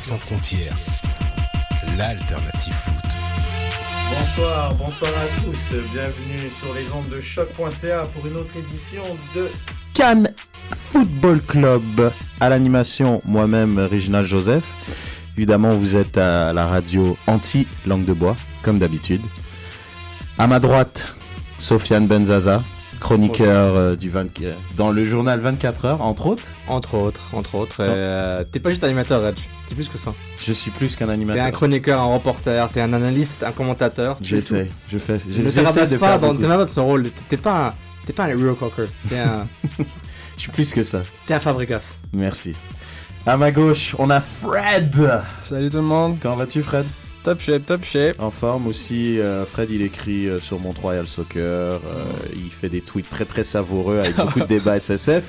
[0.00, 0.76] Soccer sans frontières,
[1.98, 2.94] l'alternative foot.
[4.10, 5.76] Bonsoir, bonsoir à tous.
[5.92, 9.02] Bienvenue sur les ondes de choc.ca pour une autre édition
[9.34, 9.48] de
[9.94, 10.32] Cannes
[10.74, 12.12] Football Club.
[12.40, 14.64] À l'animation, moi-même, Réginald Joseph.
[15.36, 19.22] Évidemment, vous êtes à la radio anti-langue de bois, comme d'habitude.
[20.38, 21.14] À ma droite,
[21.58, 22.62] Sofiane Benzaza,
[23.00, 26.44] chroniqueur euh, du 20 euh, dans le journal 24 heures, entre autres.
[26.68, 27.76] Entre autres, entre autres.
[27.80, 29.34] Euh, t'es pas juste animateur, Reg.
[29.66, 30.12] T'es plus que ça.
[30.44, 31.44] Je suis plus qu'un T'es animateur.
[31.44, 34.18] un chroniqueur, un reporter, t'es un analyste, un commentateur.
[34.22, 35.14] J'essaie, je fais.
[35.14, 37.02] Ne j'essaie te rabaisse de pas dans, t'es même pas dans son rôle.
[37.04, 37.74] T'es- T'es pas un,
[38.06, 38.86] t'es pas un hero cocker.
[39.08, 39.46] T'es un,
[40.36, 41.02] Je suis plus que ça.
[41.26, 41.96] t'es un Fabregas.
[42.12, 42.54] Merci.
[43.26, 45.10] À ma gauche, on a Fred.
[45.38, 46.18] Salut tout le monde.
[46.22, 46.86] Comment vas-tu, Fred?
[47.22, 48.16] Top shape, top shape.
[48.18, 51.78] En forme aussi, euh, Fred il écrit euh, sur Mont-Royal Soccer, euh,
[52.34, 55.22] il fait des tweets très très savoureux avec beaucoup de débats SSF.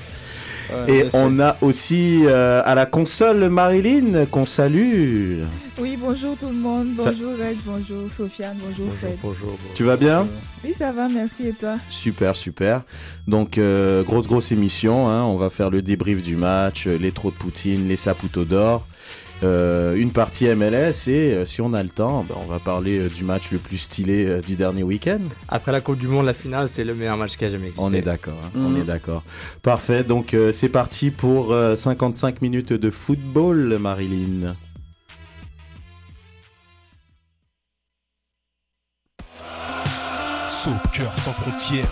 [0.88, 5.40] Ouais, Et on a aussi euh, à la console Marilyn qu'on salue.
[5.78, 6.94] Oui, bonjour tout le monde.
[6.98, 9.18] Ça- Bonjour Reg, bonjour Sofiane, bonjour, Fred.
[9.22, 9.58] bonjour.
[9.74, 10.26] Tu vas bien?
[10.64, 11.74] Oui, ça va, merci et toi?
[11.90, 12.82] Super, super.
[13.28, 15.24] Donc euh, grosse grosse émission, hein.
[15.24, 18.86] on va faire le débrief du match, euh, les trous de Poutine, les saputos d'or.
[19.42, 22.98] Euh, une partie MLS et euh, si on a le temps, ben, on va parler
[23.00, 25.20] euh, du match le plus stylé euh, du dernier week-end.
[25.48, 27.84] Après la Coupe du Monde, la finale, c'est le meilleur match qui a jamais existé.
[27.84, 28.80] On est d'accord, hein, on Mhm.
[28.80, 29.22] est d'accord.
[29.62, 34.54] Parfait, donc euh, c'est parti pour euh, 55 minutes de football, Marilyn.
[40.46, 41.90] Soccer sans frontières,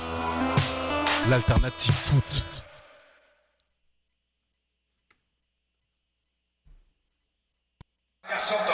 [1.29, 2.45] l'alternative foot.
[8.31, 8.70] Gasson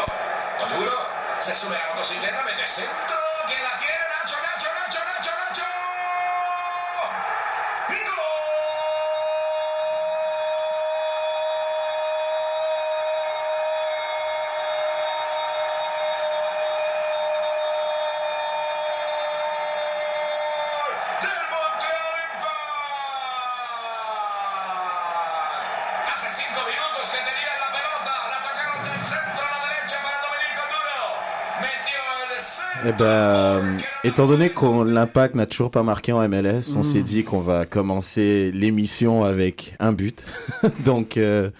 [32.89, 36.83] Eh ben, euh, étant donné qu'on l'impact n'a toujours pas marqué en MLS, on Mhm.
[36.85, 40.25] s'est dit qu'on va commencer l'émission avec un but.
[40.85, 41.51] donc, euh,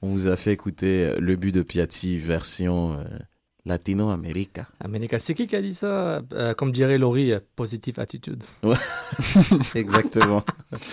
[0.00, 3.04] on vous a fait écouter euh, le but de Piatti version euh,
[3.64, 4.66] Latino-América.
[4.82, 6.20] America, c'est qui qui a dit ça?
[6.32, 8.42] Euh, Comme dirait Laurie, positive attitude.
[9.76, 10.42] Exactement.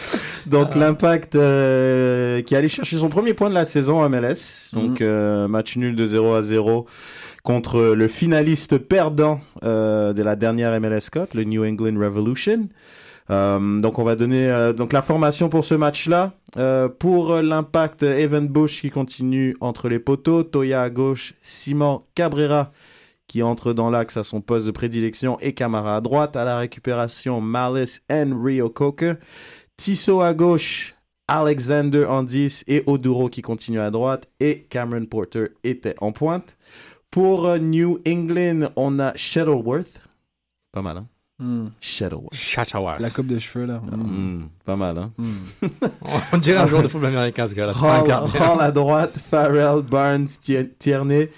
[0.45, 4.69] Donc l'impact euh, qui allait chercher son premier point de la saison en MLS.
[4.73, 6.85] Donc euh, match nul de 0 à 0
[7.43, 12.69] contre le finaliste perdant euh, de la dernière MLS Cup, le New England Revolution.
[13.29, 16.33] Euh, donc on va donner euh, donc la formation pour ce match-là.
[16.97, 22.71] Pour l'impact, Evan Bush qui continue entre les poteaux, Toya à gauche, Simon Cabrera
[23.29, 26.35] qui entre dans l'axe à son poste de prédilection et Camara à droite.
[26.35, 29.15] À la récupération, Malice and Rio Coker.
[29.77, 30.95] Tissot à gauche,
[31.29, 34.27] Alexander en 10 et Oduro qui continue à droite.
[34.41, 36.57] Et Cameron Porter était en pointe.
[37.11, 40.01] Pour euh, New England, on a Shuttleworth.
[40.71, 41.07] Pas mal, hein?
[41.39, 41.67] Hmm.
[41.79, 42.99] Shuttleworth.
[43.01, 43.79] La coupe de cheveux là.
[43.79, 43.95] Hmm.
[44.41, 45.11] Hmm, pas mal, hein?
[45.17, 45.67] Hmm.
[46.33, 47.73] On dirait un joueur de football américain, ce gars-là.
[47.73, 51.29] C'est pas un Hall, à droite, Farrell, Barnes, Tier- Tierney,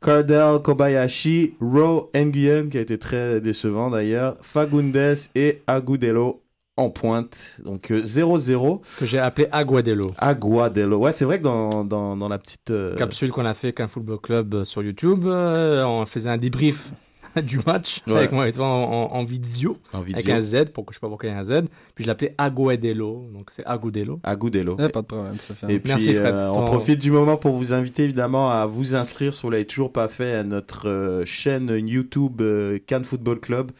[0.00, 6.40] Cardell, Kobayashi, Rowe, Nguyen, qui a été très décevant d'ailleurs, Fagundes et Agudelo
[6.78, 7.56] en pointe.
[7.64, 8.80] Donc euh, 0-0.
[8.98, 10.12] Que j'ai appelé Aguadelo.
[10.16, 10.98] Aguadelo.
[10.98, 12.70] Ouais, c'est vrai que dans, dans, dans la petite...
[12.70, 16.38] euh, Capsule qu'on a fait qu'un football club euh, sur YouTube, euh, on faisait un
[16.38, 16.90] débrief
[17.42, 18.16] du match Ouais.
[18.16, 20.34] avec moi et toi en, en, en vidéo, En avec vidéo.
[20.34, 21.64] un Z, pour que je sais pas pourquoi il y a un Z.
[21.94, 24.18] Puis je l'appelais Aguadelo, donc c'est Agudelo.
[24.22, 24.76] Agudelo.
[24.80, 25.70] Eh, pas de problème, Sofiane.
[25.70, 26.32] Et puis, Merci, Fred.
[26.34, 29.66] euh, on profite du moment pour vous inviter évidemment à vous inscrire si vous l'avez
[29.66, 33.72] toujours pas fait à notre euh, chaîne YouTube euh, Cannes Football Club.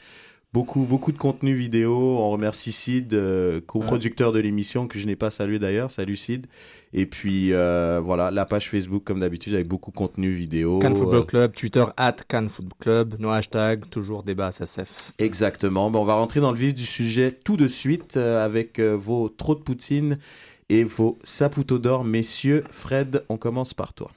[0.58, 1.94] Beaucoup, beaucoup de contenu vidéo.
[2.18, 5.92] On remercie Sid, euh, coproducteur de l'émission, que je n'ai pas salué d'ailleurs.
[5.92, 6.48] Salut Sid.
[6.92, 10.80] Et puis, euh, voilà, la page Facebook, comme d'habitude, avec beaucoup de contenu vidéo.
[10.80, 15.12] Cannes Football Euh, Club, Twitter, at Cannes Football Club, nos hashtags, toujours débat SSF.
[15.20, 15.92] Exactement.
[15.92, 19.28] Bon, on va rentrer dans le vif du sujet tout de suite euh, avec vos
[19.28, 20.18] trop de poutine
[20.70, 22.02] et vos saputo d'or.
[22.02, 24.10] Messieurs, Fred, on commence par toi.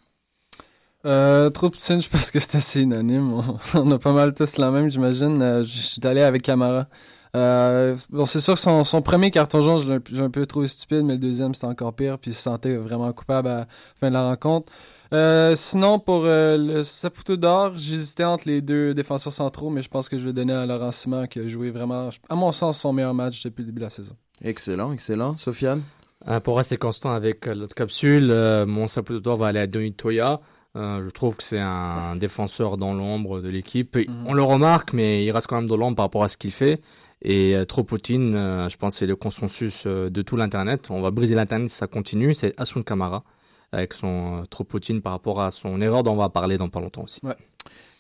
[1.05, 3.41] Euh, trop poutine, je pense que c'est assez unanime.
[3.73, 5.41] On, a pas mal tous la même, j'imagine.
[5.41, 6.87] Euh, je suis allé avec Camara.
[7.35, 10.29] Euh, bon, c'est sûr que son, son premier carton jaune, je l'ai un, j'ai un
[10.29, 13.47] peu trouvé stupide, mais le deuxième, c'était encore pire, puis il se sentait vraiment coupable
[13.47, 13.67] à la
[13.99, 14.71] fin de la rencontre.
[15.13, 19.89] Euh, sinon, pour euh, le Saputo d'or, j'hésitais entre les deux défenseurs centraux, mais je
[19.89, 22.79] pense que je vais donner à Laurent Simon, qui a joué vraiment, à mon sens,
[22.79, 24.15] son meilleur match depuis le début de la saison.
[24.43, 25.35] Excellent, excellent.
[25.37, 25.81] Sofiane?
[26.27, 29.93] Euh, pour rester constant avec l'autre capsule, euh, mon sapote d'or va aller à Denis
[29.93, 30.39] Toya.
[30.77, 33.95] Euh, je trouve que c'est un défenseur dans l'ombre de l'équipe.
[33.97, 34.25] Mhm.
[34.27, 36.51] On le remarque, mais il reste quand même dans l'ombre par rapport à ce qu'il
[36.51, 36.81] fait.
[37.23, 40.89] Et euh, trop Poutine, euh, je pense que c'est le consensus euh, de tout l'Internet.
[40.89, 42.33] On va briser l'Internet si ça continue.
[42.33, 43.23] C'est Asun Kamara
[43.71, 46.69] avec son euh, trop Poutine par rapport à son erreur dont on va parler dans
[46.69, 47.21] pas longtemps aussi.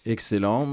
[0.03, 0.65] Excellent.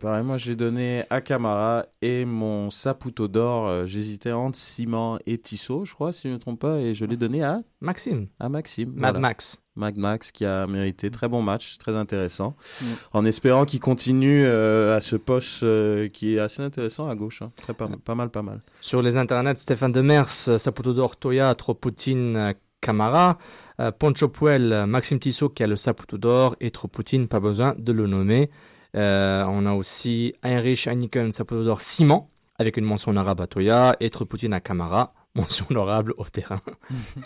[0.00, 3.86] Pareil, moi j'ai donné à Camara et mon Saputo d'or.
[3.86, 7.04] J'hésitais entre Simon et Tissot, je crois, si je ne me trompe pas, et je
[7.04, 8.90] l'ai donné à, Maxime, à Maxime.
[8.90, 9.18] Mad Voilà.
[9.18, 9.56] Max.
[9.78, 12.56] Mad Max qui a mérité très bon match, très intéressant.
[12.82, 12.84] Mm.
[13.12, 17.40] En espérant qu'il continue euh, à ce poste euh, qui est assez intéressant à gauche.
[17.42, 17.52] hein.
[17.56, 18.60] Très pas, pas mal, pas mal.
[18.80, 23.38] Sur les internets, Stéphane Demers, euh, Saputo d'or Toya, Tropoutine, Camara,
[23.80, 27.92] euh, Poncho Puel, Maxime Tissot qui a le Saputo d'or et Tropoutine, pas besoin de
[27.92, 28.50] le nommer.
[28.96, 32.26] Euh, on a aussi Heinrich Heineken, Saputo d'or Simon,
[32.58, 36.60] avec une mention honorable à Toya et Tropoutine à Camara, mention honorable au terrain.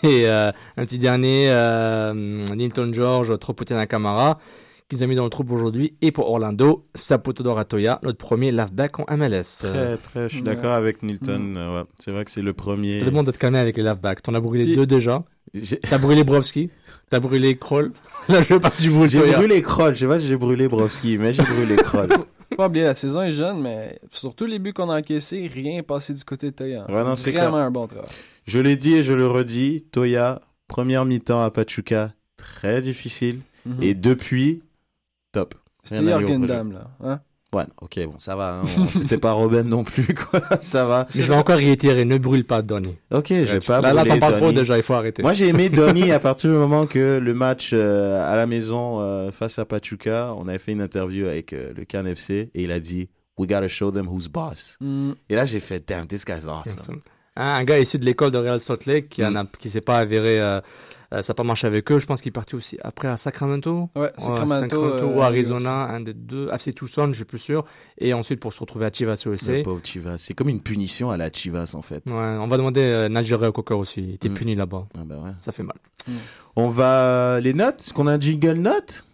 [0.03, 2.13] et euh, un petit dernier, euh,
[2.55, 4.39] Nilton George, Tropoutine à Camara,
[4.89, 5.95] qui nous a mis dans le troupe aujourd'hui.
[6.01, 9.63] Et pour Orlando, Saputo d'or à Toya, notre premier left-back en MLS.
[9.63, 10.43] Euh, Très, très, je suis Ouais.
[10.43, 11.55] d'accord avec Nilton.
[11.57, 11.87] euh, ouais.
[11.99, 12.99] C'est vrai que c'est le premier.
[12.99, 14.21] Je te demande de te calmer avec les left-backs.
[14.21, 15.23] T'en as brûlé Et- deux déjà.
[15.89, 16.69] T'as brûlé Brovski.
[17.09, 17.91] T'as brûlé Kroll.
[18.29, 19.93] Là, je veux pas du j'ai brûlé Kroll.
[19.95, 22.09] Je sais pas si j'ai brûlé Brovski, mais j'ai brûlé Kroll.
[22.55, 25.73] Pas oublier, la saison est jeune, mais sur tous les buts qu'on a encaissés, rien
[25.73, 26.85] n'est passé du côté de Toya.
[26.89, 27.55] Ouais, non, Vraiment clair.
[27.55, 28.09] un bon travail.
[28.45, 33.39] Je l'ai dit et je le redis, Toya, première mi-temps à Pachuca, très difficile.
[33.65, 33.83] Mhm.
[33.83, 34.61] Et depuis,
[35.31, 35.55] top.
[35.83, 36.45] C'était Jorgen.
[36.45, 36.89] Damm, là.
[37.01, 37.21] Hein?
[37.53, 38.61] Ouais, ok, bon, ça va.
[38.63, 38.87] hein.
[38.87, 40.41] C'était pas Robin non plus, quoi.
[40.61, 41.07] Ça va.
[41.15, 42.03] Mais je vais encore réitérer.
[42.03, 42.95] Ne brûle pas Donny.
[43.11, 44.75] Ok, je vais pas Là, là, t'en parles trop déjà.
[44.77, 45.21] Il faut arrêter.
[45.21, 48.99] Moi, j'ai aimé Donny à partir du moment que le match euh, à la maison
[49.01, 52.63] euh, face à Pachuca, on avait fait une interview avec euh, le Can FC et
[52.63, 54.77] il a dit We gotta show them who's boss.
[54.81, 55.11] Mm.
[55.29, 57.01] Et là, j'ai fait Damn, this guy's awesome.
[57.35, 59.37] Hein, un gars issu de l'école de Real Salt Lake qui, en Mm.
[59.37, 60.39] a, qui s'est pas avéré.
[61.13, 61.99] Euh, euh, ça n'a pas marché avec eux.
[61.99, 63.89] Je pense qu'il est parti aussi après à Sacramento.
[63.95, 64.83] Ouais, Ouais, Sacramento.
[64.83, 66.49] euh, ou Arizona, un des deux.
[66.51, 67.65] FC Tucson, je suis plus sûr.
[67.97, 69.61] Et ensuite pour se retrouver à Chivas Le USA.
[69.63, 70.15] pauvre Chivas.
[70.17, 72.03] C'est comme une punition à la Chivas, en fait.
[72.07, 74.01] Ouais, on va demander euh, Nigeria Coca aussi.
[74.01, 74.33] Il était Mm.
[74.33, 74.87] puni là-bas.
[74.97, 75.31] Ah bah ouais.
[75.39, 75.77] Ça fait mal.
[76.55, 77.39] On va.
[77.39, 79.05] Les notes Est-ce qu'on a un jingle note?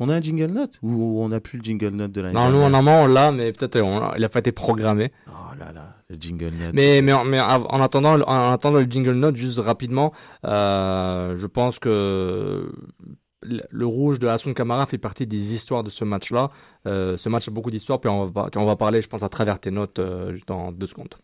[0.00, 2.48] On a un jingle note Ou on n'a plus le jingle note de l'année Non,
[2.48, 5.12] nous, normalement, on l'a, mais peut-être euh, on- il n'a pas été programmé.
[5.28, 6.72] Oh là là, le jingle note.
[6.74, 10.12] Mais, mais, en- mais en en attendant, en attendant le jingle note, juste rapidement,
[10.46, 12.72] euh, je pense que
[13.42, 16.50] le rouge de Hassan Kamara fait partie des histoires de ce match-là.
[16.86, 19.28] Euh, ce match a beaucoup d'histoires, puis on va, on va parler, je pense, à
[19.28, 21.14] travers tes notes euh, dans deux secondes.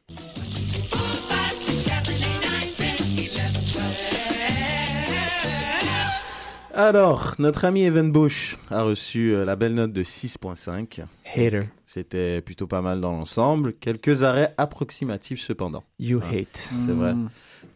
[6.78, 11.00] Alors, notre ami Evan Bush a reçu euh, la belle note de 6.5.
[11.35, 13.73] Hater, C'était plutôt pas mal dans l'ensemble.
[13.73, 15.85] Quelques arrêts approximatifs cependant.
[15.99, 16.28] you Ah.
[16.35, 16.68] hate.
[16.87, 17.14] C'est vrai.
[17.14, 17.30] Mm.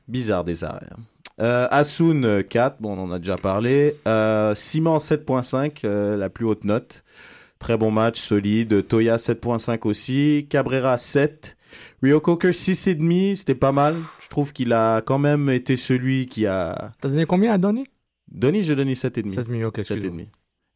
[0.07, 0.87] Bizarre des arrêts.
[0.91, 1.01] hein.
[1.41, 3.97] Euh, Asun euh, 4, bon on en a déjà parlé.
[4.07, 7.03] Euh, Simon 7.5, euh, la plus haute note.
[7.59, 8.87] Très bon match, solide.
[8.87, 10.47] Toya 7.5 aussi.
[10.51, 11.57] Cabrera 7.
[12.03, 13.95] Rio Coker 6,5, c'était pas mal.
[14.21, 16.93] Je trouve qu'il a quand même été celui qui a...
[17.01, 17.85] T'as donné combien à Donny?
[18.31, 19.35] Donny, j'ai donné 7,5.
[19.35, 20.29] 7 millions, qu'est-ce que 7,5.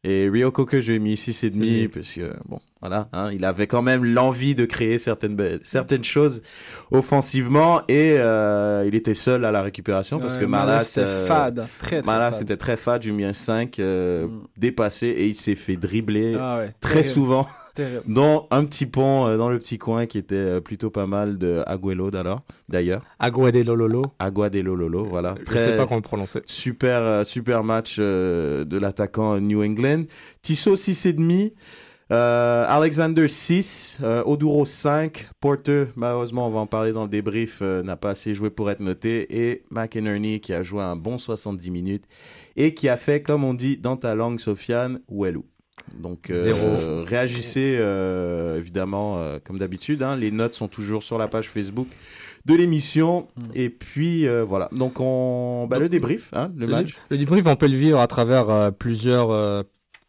[0.07, 3.43] Et Rio Coker, je lui ai mis 6,5 C'est parce que, bon, voilà, hein, il
[3.43, 6.43] avait quand même l'envie de créer certaines, certaines choses
[6.91, 11.25] offensivement et euh, il était seul à la récupération parce Ouais, que Malas, c'était euh,
[11.25, 11.67] fade.
[11.79, 14.43] Très, très Malas c'était très fade, j'ai mis un 5 euh, Mm.
[14.57, 18.01] dépassé et il s'est fait dribbler Ah ouais, très terrible, souvent terrible.
[18.07, 21.63] dans un petit pont euh, dans le petit coin qui était plutôt pas mal de
[21.65, 23.01] Aguelo d'ailleurs, d'ailleurs.
[23.19, 24.03] Aguade Lololo.
[24.19, 25.35] Agua de Lololo, voilà.
[25.39, 26.41] Je Très- sais pas comment le prononcer.
[26.45, 29.94] Super, super match de l'attaquant New England.
[30.41, 31.51] Tissot 6,5.
[32.11, 37.59] Euh, Alexander 6, euh, Oduro 5, Porter, malheureusement on va en parler dans le débrief,
[37.63, 41.17] euh, n'a pas assez joué pour être noté, et McInerney qui a joué un bon
[41.17, 42.05] 70 minutes
[42.55, 45.45] et qui a fait, comme on dit dans ta langue, Sofiane, Wellou.
[45.99, 51.49] Donc euh, réagissez euh, évidemment comme d'habitude, hein, les notes sont toujours sur la page
[51.49, 51.87] Facebook
[52.45, 53.27] de l'émission.
[53.53, 54.69] Et puis euh, voilà.
[54.71, 56.95] Donc on bah, le débrief hein, le match.
[57.09, 59.63] Le débrief, on peut le vivre à travers euh, plusieurs, euh,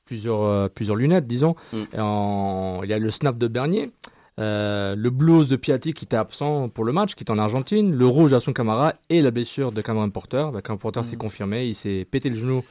[0.06, 1.54] plusieurs, euh, plusieurs lunettes, disons.
[1.72, 2.00] Mm.
[2.00, 3.90] En- Il y a le snap de Bernier,
[4.38, 7.94] euh, le blues de Piatti qui était absent pour le match, qui est en Argentine,
[7.94, 10.46] le rouge à son Camara et la blessure de Cameron Porter.
[10.52, 12.62] Bah, Cameron Porter s'est confirmé, il s'est pété le genou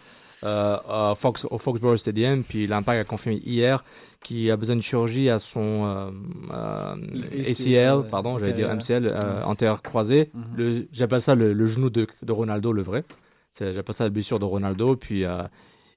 [0.43, 3.83] euh, à Fox, au Foxborough Stadium, puis l'Impact a confirmé hier
[4.23, 6.09] qu'il a besoin de chirurgie à son euh,
[6.51, 6.95] euh,
[7.39, 8.69] ACL, ACL, pardon, j'allais dire.
[8.69, 9.43] MCL, euh, Ouais.
[9.43, 10.29] antérieur croisé.
[10.33, 10.43] Mhm.
[10.57, 13.03] Le- J'appelle ça le, le genou de, de Ronaldo, le vrai.
[13.59, 14.95] J'appelle ça la blessure de Ronaldo.
[14.97, 15.41] Puis euh,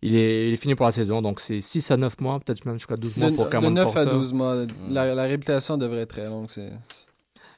[0.03, 1.23] il, est, il est fini pour la saison.
[1.23, 3.71] Donc c'est 6 à 9 mois, peut-être même jusqu'à 12 mois De, pour de Cameron
[3.73, 4.11] 9 à Porter.
[4.11, 4.67] 12 mois.
[4.91, 6.47] La, la réhabilitation devrait être très longue.
[6.49, 6.73] C'est...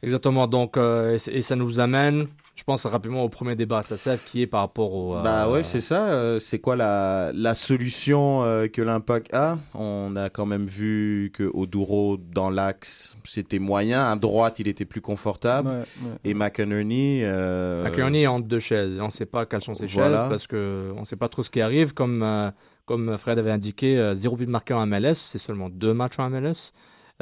[0.02, 0.46] Exactement.
[0.46, 2.26] Donc, euh, et, et ça nous amène,
[2.60, 5.16] je pense, rapidement au premier débat à SACEF qui est par rapport au.
[5.16, 6.08] euh, Bah ouais, c'est ça.
[6.10, 9.56] euh, c'est quoi la, la solution euh, que l'Impact a?
[9.74, 14.04] On a quand même vu que Oduro dans l'axe, c'était moyen.
[14.12, 15.68] À droite, il était plus confortable.
[15.68, 16.16] Ouais, ouais.
[16.24, 17.22] Et McInerney.
[17.24, 17.82] Euh...
[17.82, 19.00] McInerney est entre deux chaises.
[19.00, 20.18] On ne sait pas quelles sont ces Voilà.
[20.18, 21.94] chaises parce que on ne sait pas trop ce qui arrive.
[21.94, 22.50] Comme, euh,
[22.84, 25.14] comme Fred avait indiqué, euh, zéro but marqué en MLS.
[25.14, 26.72] C'est seulement deux matchs en MLS.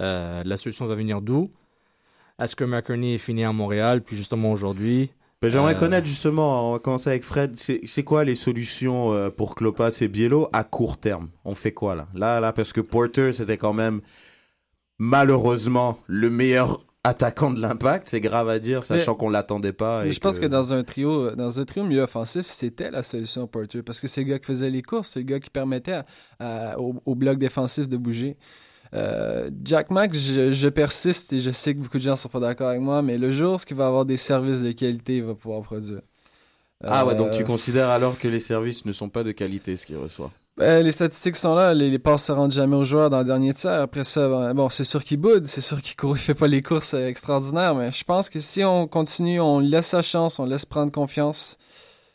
[0.00, 1.52] Euh, la solution va venir d'où?
[2.40, 4.02] Est-ce que McInerney est fini à Montréal?
[4.02, 5.10] Puis justement aujourd'hui.
[5.40, 9.30] Ben, J'aimerais Euh, connaître justement, on va commencer avec Fred, c'est quoi les solutions euh,
[9.30, 11.28] pour Klopas et Biello à court terme?
[11.44, 12.08] On fait quoi là?
[12.14, 14.00] Là, là, parce que Porter, c'était quand même
[14.98, 20.02] malheureusement le meilleur attaquant de l'impact, c'est grave à dire, sachant qu'on l'attendait pas.
[20.02, 23.04] Mais et je pense que dans un trio, dans un trio milieu offensif, c'était la
[23.04, 25.50] solution Porter parce que c'est le gars qui faisait les courses, c'est le gars qui
[25.50, 26.04] permettait à-
[26.40, 28.36] à- au, au bloc défensif de bouger.
[28.94, 32.40] Euh, Jack Mack, je, je persiste et je sais que beaucoup de gens sont pas
[32.40, 35.24] d'accord avec moi, mais le jour où il va avoir des services de qualité, il
[35.24, 36.00] va pouvoir produire.
[36.84, 39.76] Ah ouais, donc Euh, tu considères alors que les services ne sont pas de qualité
[39.76, 40.30] ce qu'il reçoit?
[40.56, 43.24] Ben, les statistiques sont là, les, les passes se rendent jamais aux joueurs dans le
[43.24, 43.80] dernier tiers.
[43.80, 46.48] Après ça, ben, bon, c'est sûr qu'il boude, c'est sûr qu'il court, il fait pas
[46.48, 50.38] les courses euh, extraordinaires, mais je pense que si on continue, on laisse sa chance,
[50.38, 51.58] on laisse prendre confiance,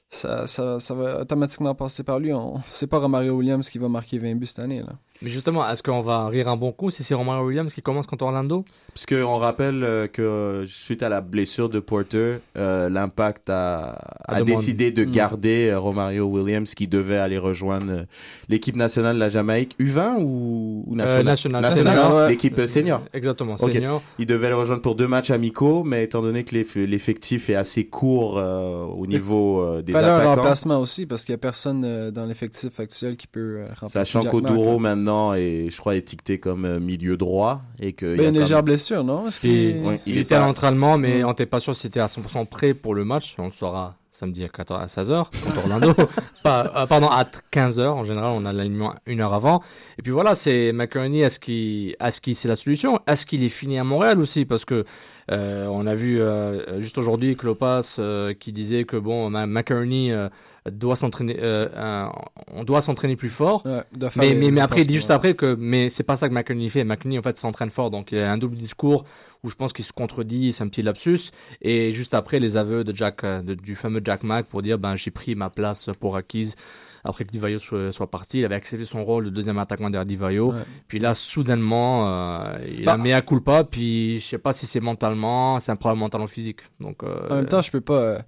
[0.10, 2.34] ça, ça, ça va automatiquement passer par lui.
[2.34, 2.62] On...
[2.70, 4.82] C'est pas Romario Williams qui va marquer 20 buts cette année.
[4.82, 4.94] Là.
[5.24, 8.06] Mais justement, est-ce qu'on va rire un bon coup si c'est Romario Williams qui commence
[8.08, 8.66] contre Orlando?
[8.94, 13.86] Parce qu'on rappelle euh, que suite à la blessure de Porter, euh, l'Impact a,
[14.28, 15.12] a, A demandé- décidé de Mm.
[15.12, 18.04] garder euh, Romario Williams qui devait aller rejoindre euh,
[18.50, 19.76] l'équipe nationale de la Jamaïque.
[19.80, 21.22] U20 ou, ou nationale?
[21.66, 22.30] Euh, national.
[22.30, 23.02] L'équipe euh, senior.
[23.14, 24.02] Exactement, senior.
[24.20, 27.56] Il devait le rejoindre pour deux matchs amicaux, mais étant donné que l'eff- l'effectif est
[27.56, 31.36] assez court euh, au niveau euh, des Fallait un attaquants, remplacement aussi, parce qu'il y
[31.36, 34.98] a personne euh, dans l'effectif actuel qui peut euh, remplacer sachant qu'Oduro Mack,
[35.36, 38.40] est, je crois, étiqueté comme euh, milieu droit et que Ben, il y a une
[38.40, 39.26] légère même- blessure, non?
[39.26, 42.00] Ouais, il, il est était pas- à l'entraînement, mais on n'était pas sûr s'il était
[42.00, 43.36] à 100% prêt pour le match.
[43.38, 45.94] On le saura samedi à, 14 à 16h contre Orlando.
[46.44, 47.88] Pas- euh, pardon, à 15h.
[47.88, 49.62] En général, on a l'alignement une heure avant.
[49.98, 51.22] Et puis voilà, c'est McCartney.
[51.22, 53.00] Est-ce qu'il, est-ce qu'il c'est la solution?
[53.08, 54.46] Est-ce qu'il est fini à Montréal aussi?
[54.46, 54.86] Parce que
[55.32, 60.12] euh, on a vu euh, juste aujourd'hui Klopas euh, qui disait que bon, Ma- McCartney
[60.12, 60.28] euh,
[60.72, 61.38] doit s'entraîner.
[61.42, 62.08] euh,
[62.54, 63.66] on doit s'entraîner plus fort.
[63.66, 63.84] Ouais,
[64.16, 65.16] Mais, les- mais, les mais après, il dit juste ouais.
[65.16, 66.84] après que mais c'est pas ça que McCartney fait.
[66.84, 67.92] McCartney, en fait, s'entraîne fort.
[67.92, 69.04] Donc, il y a un double discours
[69.44, 71.32] où je pense qu'il se contredit, c'est un petit lapsus.
[71.62, 74.78] Et juste après, les aveux de Jack, euh, de- du fameux Jack Mack pour dire
[74.80, 76.56] ben, j'ai pris ma place pour acquise
[77.04, 78.40] après que Divayo soit, soit parti.
[78.40, 80.54] Il avait accepté son rôle de deuxième attaquant derrière Divayo.
[80.54, 80.60] Ouais.
[80.88, 82.94] Puis là, soudainement, euh, il Bah.
[82.94, 83.66] a mis à culpa.
[83.66, 86.62] Puis je sais pas si c'est mentalement, c'est un problème mental ou physique.
[86.80, 88.20] Donc, euh, En même temps, je peux pas,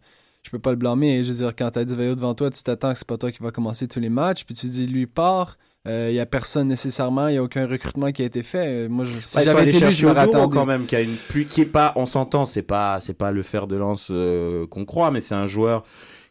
[0.46, 1.24] je peux pas le blâmer.
[1.24, 3.42] Je veux dire, quand t'as Divayo devant toi, tu t'attends que c'est pas toi qui
[3.42, 5.58] va commencer tous les matchs, puis tu dis lui part.
[5.88, 8.86] Il y a personne nécessairement, il y a aucun recrutement qui a été fait.
[8.86, 10.52] Euh, Moi, je, si Ouais, j'avais été lui, je m'aurais attendu.
[10.56, 13.32] quand même, qui a une pluie, qui est pas, on s'entend, c'est pas, c'est pas
[13.32, 15.84] le fer de lance euh, qu'on croit, mais c'est un joueur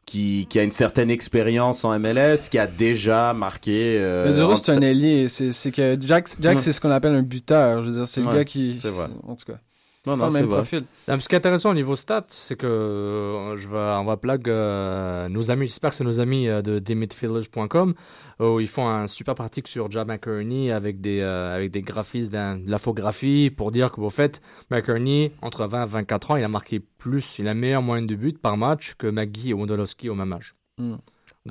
[0.06, 3.97] qui, qui a une certaine expérience en MLS, qui a déjà marqué.
[4.00, 5.28] Euh, Mais Duro, c'est un ailier.
[5.28, 6.61] C'est c'est que Jack, Jack Ouais.
[6.62, 7.85] c'est ce qu'on appelle un buteur.
[7.85, 8.80] Je veux dire, c'est le gars qui.
[8.83, 9.06] c'est vrai.
[9.23, 9.59] En tout cas,
[10.06, 10.56] Non, pas non, le c'est même vrai.
[10.58, 10.84] profil.
[11.08, 14.16] Non, ce qui est intéressant au niveau stats, c'est que euh, je vais, on va
[14.18, 17.94] plug euh, nos amis, j'espère que c'est nos amis euh, de demidfielders.com,
[18.40, 22.62] où ils font un super article sur Jab McCurney avec des, euh, avec des graphismes,
[22.64, 26.49] de l'infographie pour dire que, au fait, McCurney, entre 20 et 24 ans, il a
[26.49, 30.14] marqué plus, il a meilleure moyenne de buts par match que McGee et Wondolowski au
[30.14, 30.54] même âge.
[30.78, 30.90] Mm.
[30.92, 31.00] Donc,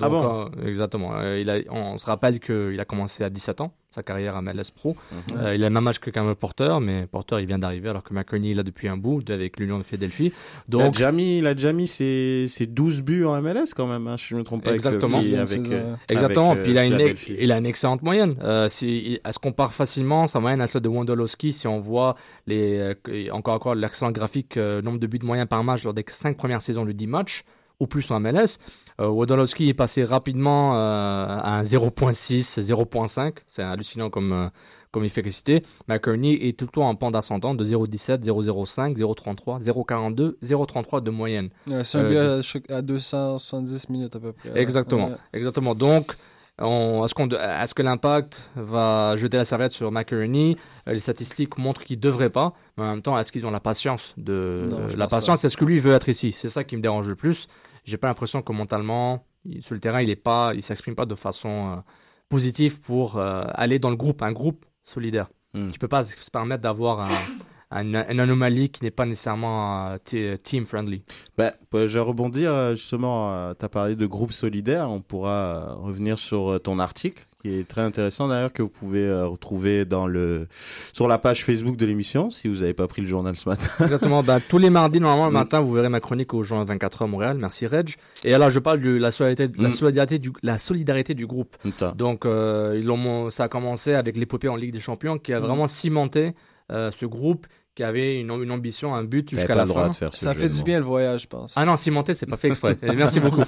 [0.02, 0.50] Ah bon?
[0.58, 1.14] euh, Exactement.
[1.18, 4.42] Euh, il a, on se rappelle qu'il a commencé à 17 ans, sa carrière à
[4.42, 4.96] MLS Pro.
[5.12, 5.38] Mhm.
[5.38, 8.04] Euh, il a le même âge que Cameron Porter, mais Porter il vient d'arriver alors
[8.04, 10.32] que McCartney est là depuis un bout avec l'Union de Philadelphie.
[10.70, 13.74] il, a Donc déjà mis, il a déjà mis ses, ses 12 buts en MLS
[13.76, 14.70] quand même, hein, si je ne me trompe pas.
[14.72, 15.18] avec, euh, Exactement.
[15.20, 16.52] Avec, avec, euh, Exactement.
[16.52, 18.36] avec, euh, Puis il a, une, il a excellente moyenne.
[18.44, 21.80] Euh, si, il- elle se compare facilement sa moyenne à celle de Wondolowski si on
[21.80, 22.16] voit
[22.48, 26.04] les, euh, encore encore l'excellent graphique euh, nombre de buts moyens par match lors des
[26.08, 27.44] cinq premières saisons de 10 matchs
[27.80, 28.58] ou plus en MLS.
[29.04, 33.34] Euh, Wondolowski est passé rapidement euh, à un 0.6, 0.5.
[33.48, 34.48] C'est hallucinant comme, euh,
[34.92, 35.64] comme efficacité.
[35.88, 41.10] McCurney est tout le temps en pente ascendante de 0.17, 0.05, 0.33, 0.42, 0.33 de
[41.12, 41.50] moyenne.
[41.68, 44.52] Ouais, c'est un Euh, gars à, à 270 minutes à peu près.
[44.60, 45.16] Exactement, Ouais.
[45.34, 45.76] exactement.
[45.76, 46.14] Donc,
[46.60, 50.56] on- est-ce qu'on, est-ce que l'impact va jeter la serviette sur McInerney
[50.88, 53.60] Euh, Les statistiques montrent qu'il devrait pas, mais en même temps, est-ce qu'ils ont la
[53.60, 56.32] patience de Non, la patience Est-ce que lui veut être ici?
[56.34, 57.48] C'est ça qui me dérange le plus.
[57.84, 59.26] J'ai pas l'impression que mentalement,
[59.62, 61.82] sur le terrain, il est pas, il s'exprime pas de façon euh,
[62.30, 65.30] positive pour euh, aller dans le groupe, un groupe solidaire.
[65.54, 65.70] Hmm.
[65.72, 67.10] Tu peux pas se permettre d'avoir un-
[67.72, 71.04] un- une anomalie qui n'est pas nécessairement euh, team friendly.
[71.38, 76.18] Bah, bah, je vais rebondir justement, tu as parlé de groupe solidaire, on pourra revenir
[76.18, 80.48] sur ton article qui est très intéressant d'ailleurs que vous pouvez euh, retrouver dans le
[80.94, 83.68] sur la page Facebook de l'émission si vous n'avez pas pris le journal ce matin.
[83.84, 84.24] Exactement.
[84.24, 85.34] Ben, tous les mardis, normalement, le Mm.
[85.34, 87.38] matin, vous verrez ma chronique au journal 24 heures Montréal.
[87.38, 87.96] Merci, Reg.
[88.24, 89.72] Et alors, je parle de la solidarité, la Mm.
[89.72, 91.58] solidarité, du, la solidarité du groupe.
[91.96, 95.40] Donc, euh, ils l'ont, ça a commencé avec l'épopée en Ligue des Champions qui a
[95.40, 95.44] Mm.
[95.44, 96.32] vraiment cimenté
[96.72, 97.46] euh, ce groupe
[97.76, 99.92] qui avait une, une ambition, un but jusqu'à la fin.
[100.12, 101.54] Ça fait du bien le voyage, je pense.
[101.56, 102.78] Ah non, cimenté, c'est pas fait exprès.
[102.96, 103.44] Merci beaucoup.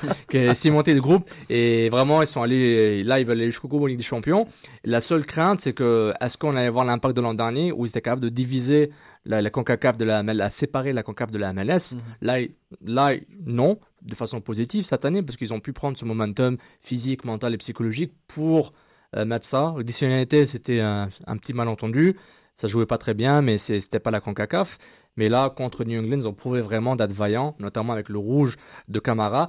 [0.53, 1.29] Cimenté le groupe.
[1.49, 4.47] Et vraiment, ils sont allés, là, ils veulent aller jusqu'au bout en Ligue des Champions.
[4.83, 7.89] La seule crainte, c'est que, est-ce qu'on allait voir l'impact de l'an dernier où ils
[7.89, 8.91] étaient capables de diviser
[9.25, 11.93] la, la CONCACAF de la MLS, à séparer la CONCACAF de la MLS?
[11.93, 11.99] Mhm.
[12.21, 12.39] Là,
[12.83, 13.15] là,
[13.45, 17.53] non, de façon positive cette année, parce qu'ils ont pu prendre ce momentum physique, mental
[17.53, 18.73] et psychologique pour
[19.15, 19.73] euh, mettre ça.
[19.77, 22.15] L'additionnalité, c'était un, un petit malentendu.
[22.57, 24.77] Ça jouait pas très bien, mais c'est- c'était pas la CONCACAF.
[25.17, 28.57] Mais là, contre New England, ils ont prouvé vraiment d'être vaillants, notamment avec le rouge
[28.87, 29.47] de Camara.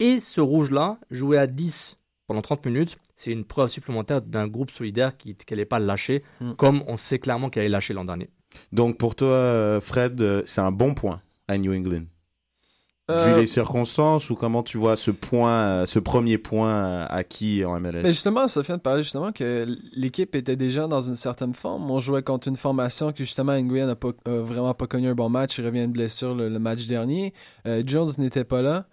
[0.00, 4.70] Et ce rouge-là, joué à 10 pendant 30 minutes, c'est une preuve supplémentaire d'un groupe
[4.70, 6.52] solidaire qui n'allait pas lâcher, Mm.
[6.54, 8.28] comme on sait clairement qu'il allait lâcher l'an dernier.
[8.72, 12.04] Donc pour toi, euh, Fred, euh, c'est un bon point à New England.
[13.08, 17.06] Euh, Vu les circonstances ou comment tu vois ce point, euh, ce premier point euh,
[17.08, 21.54] acquis en MLS Mais justement, Sofiane parlait justement que l'équipe était déjà dans une certaine
[21.54, 21.88] forme.
[21.88, 25.14] On jouait contre une formation que justement Nguyen n'a pas, a vraiment pas connu un
[25.14, 25.56] bon match.
[25.58, 27.32] Il revient de blessure le, le match dernier.
[27.68, 28.86] Euh, Jones n'était pas là.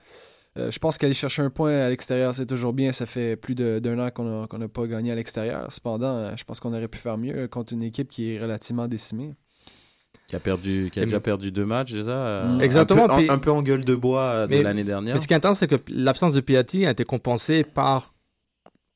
[0.60, 2.92] Euh, je pense qu'aller chercher un point à l'extérieur, c'est toujours bien.
[2.92, 5.66] Ça fait plus de- d'un an qu'on n'a pas gagné à l'extérieur.
[5.74, 8.40] Cependant, euh, je pense qu'on aurait pu faire mieux euh, contre une équipe qui est
[8.40, 9.34] relativement décimée.
[10.28, 12.12] Qui a perdu, qui a déjà perdu deux matchs déjà.
[12.12, 12.62] euh, Mm.
[12.62, 14.84] Exactement, Un peu, en- puis- un peu en gueule de bois euh, de Mais- l'année
[14.84, 15.15] dernière.
[15.15, 18.13] Mais ce qui est intéressant, c'est que l'absence de Piatti a été compensée par,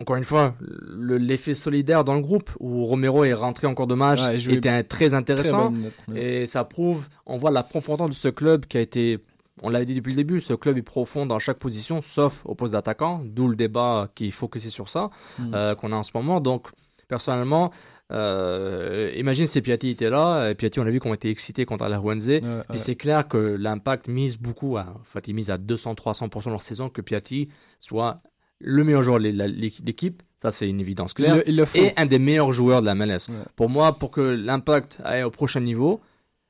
[0.02, 3.88] encore une fois, le- l'effet solidaire dans le groupe, où Romero est rentré en cours
[3.88, 5.74] de match, Ouais, était un- très Très intéressant.
[6.16, 9.20] Et ça prouve, on voit la profondeur de ce club qui a été,
[9.64, 12.56] on l'avait dit depuis le début, ce club est profond dans chaque position, sauf au
[12.56, 15.52] poste d'attaquant, d'où le débat qui est focusé sur ça, Mm.
[15.54, 16.40] euh, qu'on a en ce moment.
[16.42, 16.68] Donc,
[17.08, 17.72] personnellement,
[18.12, 21.88] euh, imagine si Piatti était là, et Piatti, on a vu qu'on était excité contre
[21.88, 22.28] la Juanze.
[22.28, 26.50] Ouais, Puis c'est clair que l'impact mise beaucoup, à, en fait, ils misent à 200-300%
[26.50, 28.22] leur saison que Piatti soit
[28.60, 30.22] le meilleur joueur de l'équipe.
[30.42, 31.36] Ça, c'est une évidence il, claire.
[31.36, 31.66] le, le.
[31.76, 33.28] Et un des meilleurs joueurs de la MLS.
[33.30, 33.36] Ouais.
[33.56, 36.00] Pour moi, pour que l'impact aille au prochain niveau,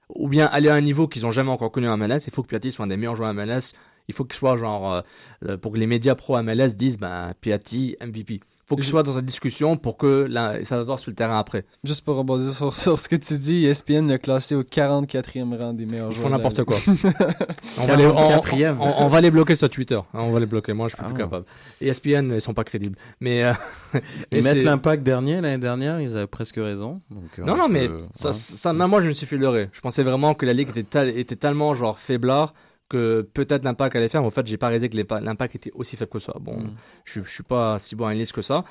[0.10, 2.44] ou bien aller à un niveau qu'ils n'ont jamais encore connu en MLS, il faut
[2.44, 3.74] que Piatti soit un des meilleurs joueurs MLS.
[4.10, 5.02] Il faut qu'il soit genre, euh,
[5.46, 8.40] euh, pour que les médias pro MLS disent, ben, Piatti, MVP.
[8.68, 11.10] Il faut qu'il Je- soit dans cette discussion pour que la, ça va voir sur
[11.10, 11.64] le terrain après.
[11.86, 15.72] Juste pour rebondir sur, sur ce que tu dis, ESPN l'a classé au 44e rang
[15.72, 16.24] des meilleurs Ils joueurs.
[16.24, 16.76] font de la n'importe quoi.
[17.80, 18.76] on, va les, on, 44e.
[18.82, 19.96] on- on va les bloquer sur Twitter.
[19.96, 20.74] hein, On va les bloquer.
[20.74, 21.08] Moi, je suis Ah.
[21.10, 21.46] plus capable.
[21.80, 22.98] ESPN, ils sont pas crédibles.
[23.22, 23.54] Mais, euh,
[24.34, 27.00] mettre c'est- l'impact dernier l'année dernière, ils avaient presque raison.
[27.10, 28.34] Donc, euh, Non, on non, mais peut- ça, ouais.
[28.34, 29.70] ça, même moi, je me suis fait leurrer.
[29.72, 32.54] Je pensais vraiment que la ligue était tellement genre faiblard
[32.90, 34.22] que peut-être l'impact allait faire.
[34.22, 36.34] Mais en fait, j'ai pas réalisé que l'impa- l'impact était aussi faible que ça.
[36.40, 36.76] Bon, Mm.
[37.06, 38.64] je, je suis pas si bon à une liste que ça.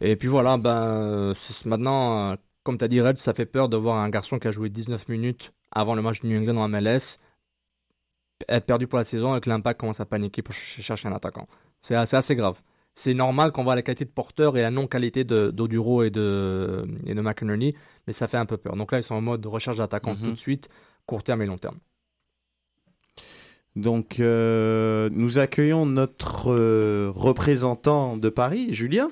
[0.00, 1.34] Et puis voilà, ben, euh,
[1.66, 4.48] maintenant, euh, comme tu as dit, Red, ça fait peur de voir un garçon qui
[4.48, 7.18] a joué 19 minutes avant le match de New England en MLS
[8.48, 11.12] être perdu pour la saison et que l'impact commence à paniquer pour ch- chercher un
[11.12, 11.46] attaquant.
[11.80, 12.60] C'est assez, assez grave.
[12.94, 17.14] C'est normal qu'on voit la qualité de porteur et la non-qualité d'Oduro et de, et
[17.14, 17.74] de McInerney,
[18.06, 18.76] mais ça fait un peu peur.
[18.76, 20.20] Donc là, ils sont en mode recherche d'attaquant Mhm.
[20.20, 20.68] tout de suite,
[21.06, 21.78] court terme et long terme.
[23.76, 29.10] Donc, euh, nous accueillons notre euh, représentant de Paris, Julien.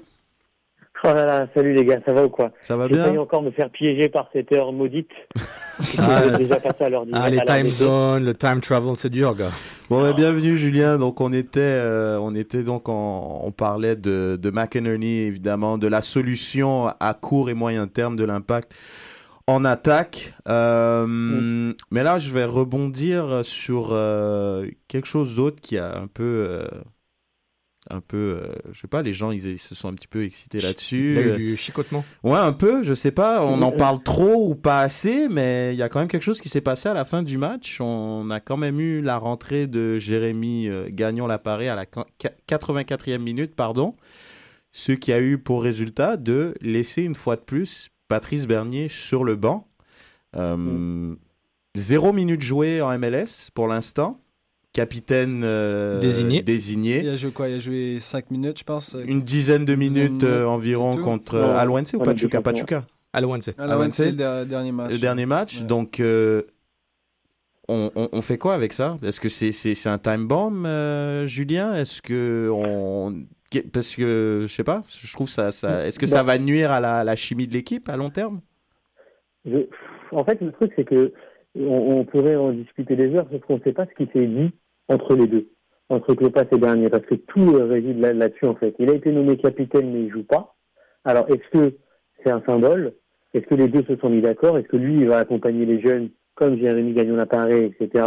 [1.04, 2.52] Oh là là, salut les gars, ça va ou quoi?
[2.60, 3.04] Ça va J'ai bien?
[3.06, 5.10] failli encore me faire piéger par cette heure maudite.
[5.98, 9.10] Ah, J'ai déjà passé à l'heure du Ah, les time zones, le time travel, c'est
[9.10, 9.50] dur, gars.
[9.90, 10.98] Bon, bah, bienvenue Julien.
[10.98, 15.88] Donc on était, euh, on était donc en, on parlait de, de McInerney évidemment, de
[15.88, 18.72] la solution à court et moyen terme de l'impact
[19.46, 20.34] en attaque.
[20.48, 26.46] Euh, Mais là, je vais rebondir sur euh, quelque chose d'autre qui a un peu,
[26.48, 26.66] euh,
[27.90, 28.40] un peu,
[28.72, 31.16] je sais pas, les gens ils, ils se sont un petit peu excités là-dessus.
[31.20, 32.04] Il y a eu du chicotement.
[32.22, 35.78] Ouais, un peu, je sais pas, on en parle trop ou pas assez, mais il
[35.78, 37.80] y a quand même quelque chose qui s'est passé à la fin du match.
[37.80, 42.06] On a quand même eu la rentrée de Jérémy euh, Gagnon Laparé à la qua-
[42.48, 43.96] 84e minute, pardon,
[44.70, 49.24] ce qui a eu pour résultat de laisser une fois de plus Patrice Bernier sur
[49.24, 49.66] le banc.
[50.36, 51.14] Euh,
[51.74, 54.20] Zéro minute jouée en MLS pour l'instant.
[54.74, 56.42] Capitaine euh, Désigné.
[56.42, 57.00] désigné.
[57.00, 57.48] Il a joué quoi?
[57.48, 58.94] Il a joué 5 minutes, je pense.
[58.96, 61.56] euh, Une dizaine de minutes euh, environ contre Ouais.
[61.56, 62.42] Alouense ou Ouais, Pachuca.
[62.42, 62.84] Pachuca.
[63.14, 64.90] Wednesday, ouais, le der- dernier match.
[64.92, 65.60] le dernier match.
[65.60, 65.66] Ouais.
[65.66, 66.42] Donc, euh,
[67.68, 68.98] on, on- on fait quoi avec ça?
[69.02, 71.74] Est-ce que c'est un time bomb, euh, Julien?
[71.74, 73.24] Est-ce que on
[73.60, 76.80] parce que je sais pas, je trouve ça, ça est-ce que ça va nuire à
[76.80, 78.40] la, la chimie de l'équipe à long terme?
[79.44, 79.66] Je-
[80.12, 81.12] En fait, le truc, c'est que
[81.54, 84.26] on, on pourrait en discuter des heures, sauf qu'on ne sait pas ce qui s'est
[84.26, 84.50] dit
[84.88, 85.48] entre les deux,
[85.88, 88.74] entre Klopas et Bernier, parce que tout euh, réside là- là-dessus, en fait.
[88.78, 90.54] Il a été nommé capitaine, mais il joue pas.
[91.04, 91.76] Alors, est-ce que
[92.22, 92.94] c'est un symbole?
[93.34, 94.58] Est-ce que les deux se sont mis d'accord?
[94.58, 98.06] Est-ce que lui, il va accompagner les jeunes, comme Jérémy Gagnon-Laparé, etc.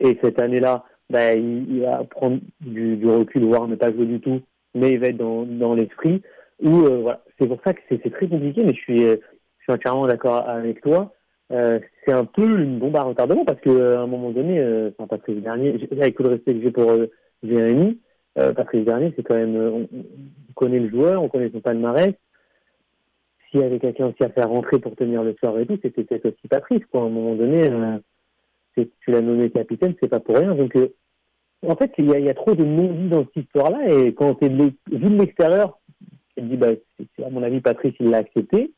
[0.00, 4.20] Et cette année-là, il, il va prendre du, du recul, voire ne pas jouer du
[4.20, 4.40] tout,
[4.74, 6.22] mais il va être dans, dans l'esprit.
[6.62, 9.16] Ou euh, voilà, c'est pour ça que c'est très compliqué, mais je suis, euh,
[9.58, 11.12] je suis entièrement d'accord avec toi.
[11.50, 14.60] Euh, c'est un peu une bombe à retardement parce que euh, à un moment donné,
[14.90, 16.90] enfin, Patrice Bernier, j- avec tout le respect que j'ai pour
[17.42, 17.98] Jérémy,
[18.34, 22.14] Patrice Bernier, c'est quand même, on, on connaît le joueur, on connaît son palmarès.
[23.50, 26.04] S'il y avait quelqu'un aussi à faire rentrer pour tenir le soir et tout, c'était
[26.04, 27.02] peut-être aussi Patrice, quoi.
[27.02, 27.68] À un moment donné,
[28.74, 30.54] tu l'as nommé capitaine, c'est pas pour rien.
[30.54, 30.74] Donc,
[31.66, 34.48] en fait, il y a, trop de non-dits dans cette histoire-là, et quand tu es
[34.48, 35.78] vu de l'extérieur,
[36.36, 38.72] tu te dis, à mon avis, Patrice, il l'a accepté,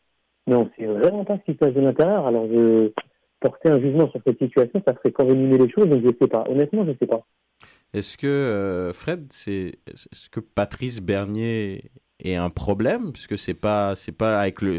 [0.46, 2.26] mais on sait vraiment pas ce qui se passe de l'intérieur.
[2.26, 2.46] Alors,
[3.40, 6.44] porter un jugement sur cette situation, ça ferait qu'envenimer les choses, donc je sais pas.
[6.48, 7.26] Honnêtement, je sais pas.
[7.92, 11.90] Est-ce que euh, Fred, est-ce que Patrice Bernier
[12.22, 13.12] est un problème?
[13.12, 14.78] Parce que c'est pas c'est pas avec le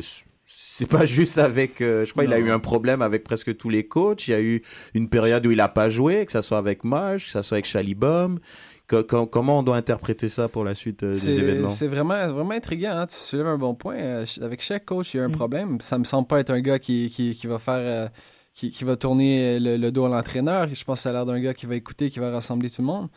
[0.77, 3.69] c'est pas juste avec euh, je crois qu'il a eu un problème avec presque tous
[3.69, 4.61] les coachs, il y a eu
[4.93, 7.55] une période où il a pas joué, que ça soit avec Marsh, que ça soit
[7.55, 8.39] avec Chalibom.
[8.87, 11.69] Co- co- comment on doit interpréter ça pour la suite euh, des événements?
[11.69, 12.91] c'est vraiment, vraiment intriguant.
[12.97, 13.07] Hein?
[13.07, 13.95] Tu soulèves un bon point.
[13.95, 15.31] Euh, avec chaque coach, il y a un Mm.
[15.31, 15.81] problème.
[15.81, 18.11] Ça me semble pas être un gars qui, qui, qui va faire.
[18.53, 20.67] qui, qui va tourner le, le dos à l'entraîneur.
[20.71, 22.81] Je pense que ça a l'air d'un gars qui va écouter, qui va rassembler tout
[22.83, 23.07] le monde.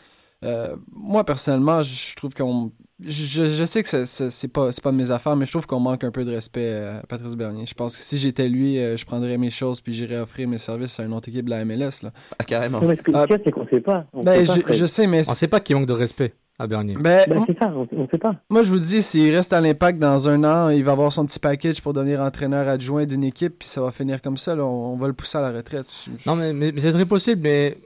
[0.43, 2.73] Euh, moi, personnellement, je trouve qu'on.
[3.05, 6.03] Je, je sais que c'est pas, pas de mes affaires, mais je trouve qu'on manque
[6.03, 7.65] un peu de respect à Patrice Bernier.
[7.65, 10.59] Je pense que si j'étais lui, euh, je prendrais mes choses puis j'irais offrir mes
[10.59, 12.03] services à une autre équipe de la MLS.
[12.03, 12.11] Là.
[12.39, 12.81] Ah, carrément.
[12.81, 13.27] Non, mais ce que- Ah.
[13.45, 14.05] c'est qu'on sait pas.
[14.13, 15.21] On Ben, sait pas, je, sais, mais.
[15.29, 16.97] On sait pas qu'il manque de respect à Bernier.
[16.99, 18.35] Ben, Ben, c'est ça, on, on sait pas.
[18.51, 21.25] Moi, je vous dis, s'il reste à l'impact dans un an, il va avoir son
[21.25, 24.57] petit package pour devenir entraîneur adjoint d'une équipe, puis ça va finir comme ça.
[24.57, 24.65] là.
[24.65, 25.87] On, on va le pousser à la retraite.
[26.27, 27.43] Non, mais, mais, mais c'est très possible.
[27.43, 27.79] Mais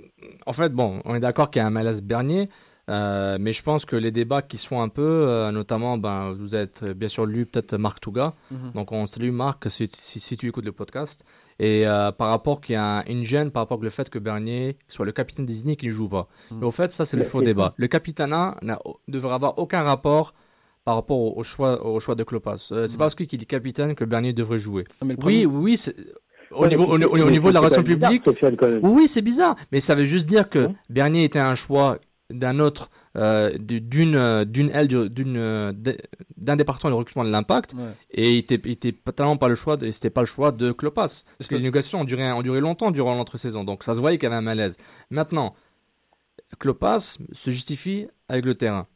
[0.46, 2.48] en fait, bon, on est d'accord qu'il y a un malaise Bernier.
[2.90, 6.32] Euh, mais je pense que les débats qui se font un peu, euh, notamment, ben,
[6.32, 8.34] vous êtes euh, bien sûr lu peut-être Marc Touga.
[8.50, 8.72] Mhm.
[8.74, 11.24] Donc on salue Marc si, si, si tu écoutes le podcast.
[11.60, 14.18] Et euh, par rapport qu'il y a un- une gêne par rapport au fait que
[14.18, 16.26] Bernier soit le capitaine désigné qui ne joue pas.
[16.50, 16.58] Mhm.
[16.60, 17.72] Mais au fait, ça c'est le faux débat.
[17.76, 20.34] Le capitana n'a- devrait avoir aucun rapport
[20.84, 22.68] par rapport au, au choix, au choix de Klopas.
[22.72, 22.98] Euh, c'est Mhm.
[22.98, 24.84] pas parce qu'il est capitaine que Bernier devrait jouer.
[25.06, 25.94] Le Oui, oui, c'est-
[26.50, 26.98] au Ouais, niveau, au,
[27.30, 28.26] niveau de la relation bizarre, publique,
[28.82, 30.74] oui, oui, c'est bizarre, mais ça veut juste dire que Ouais.
[30.90, 31.98] Bernier était un choix
[32.32, 35.72] d'un autre, euh, d'une euh, d'une aile, d'une euh,
[36.36, 37.90] d'un département de recrutement de l'impact, Ouais.
[38.10, 40.50] et il était, il était pas- tellement pas le choix, de, c'était pas le choix
[40.52, 43.84] de Klopas, parce que que- les négociations ont duré, ont duré longtemps durant l'entre-saison, donc
[43.84, 44.76] ça se voyait qu'il y avait un malaise.
[45.10, 45.54] Maintenant,
[46.58, 48.86] Klopas se justifie avec le terrain.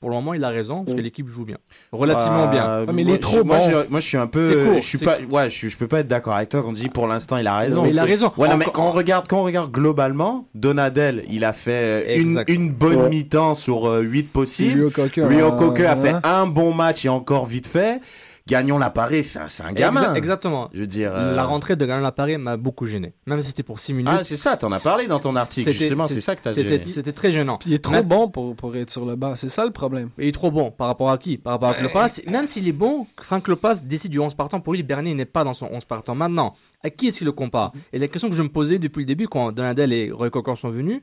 [0.00, 1.04] Pour le moment, il a raison parce que Mm.
[1.04, 1.56] l'équipe joue bien,
[1.90, 2.92] relativement Ah, bien.
[2.92, 4.74] mais il moi, est trop je- moi, je, moi, je suis un peu.
[4.74, 5.16] Je suis pas.
[5.30, 7.56] Ouais, je, peux pas être d'accord avec toi quand on dit pour l'instant il a
[7.56, 7.82] raison.
[7.82, 8.30] Mais il a raison.
[8.36, 12.44] Ouais, non, mais quand on regarde, quand on regarde globalement, Donadel, il a fait euh,
[12.46, 13.08] une, bonne Ouais.
[13.08, 14.80] mi-temps sur euh, 8 possibles.
[14.94, 15.26] Rio.
[15.28, 15.96] Rio hein, a hein.
[15.96, 18.00] fait un bon match et encore vite fait.
[18.48, 20.12] Gagnons l'appareil, c'est un, c'est un gamin.
[20.12, 20.70] Exa- exactement.
[20.72, 21.12] Je veux dire.
[21.14, 23.12] euh, La rentrée de Gagnant Lappareil m'a beaucoup gêné.
[23.26, 24.12] Même si c'était pour 6 minutes.
[24.20, 26.68] Ah, c'est ça, t'en as parlé dans ton article, justement, c'est ça que t'as c'était-
[26.68, 26.84] gêné.
[26.84, 27.58] C'était très gênant.
[27.58, 29.34] Puis il est trop Mais- bon pour, pour être sur le banc.
[29.34, 30.10] C'est ça le problème.
[30.18, 30.70] Il est trop bon.
[30.70, 31.38] Par rapport à qui?
[31.38, 32.20] Par rapport à Klopas.
[32.28, 34.60] Même s'il est bon, Franck Klopas décide du 11 partant.
[34.60, 36.14] Pour lui, Bernier n'est pas dans son 11 partant.
[36.14, 36.52] Maintenant,
[36.84, 37.72] à qui est-ce qu'il le compare?
[37.92, 40.54] Et la question que je me posais depuis le début, quand Donadel et Roy Cocker
[40.56, 41.02] sont venus,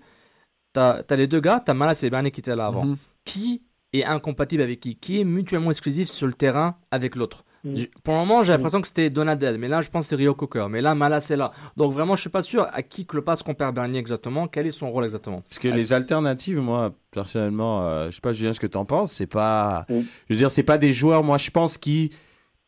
[0.71, 2.85] t'as as les deux gars, t'as Malas et Bernier qui étaient là avant.
[2.85, 2.95] Mhm.
[3.25, 7.45] Qui est incompatible avec qui, qui est mutuellement exclusif sur le terrain avec l'autre.
[7.63, 7.75] Mm.
[8.03, 10.33] Pour le moment, j'ai l'impression que c'était Donadel, mais là, je pense que c'est Rio
[10.33, 10.67] Cocker.
[10.69, 11.51] Mais là, Malas est là.
[11.77, 14.47] Donc vraiment, je suis pas sûr à qui Klopas compare Bernier exactement.
[14.47, 18.33] Quel est son rôle exactement Parce que les alternatives, moi, personnellement, euh, je sais pas,
[18.33, 20.01] Julien, ce que t'en penses, c'est pas, Mm.
[20.27, 22.11] je veux dire, c'est pas des joueurs, moi, je pense, qui,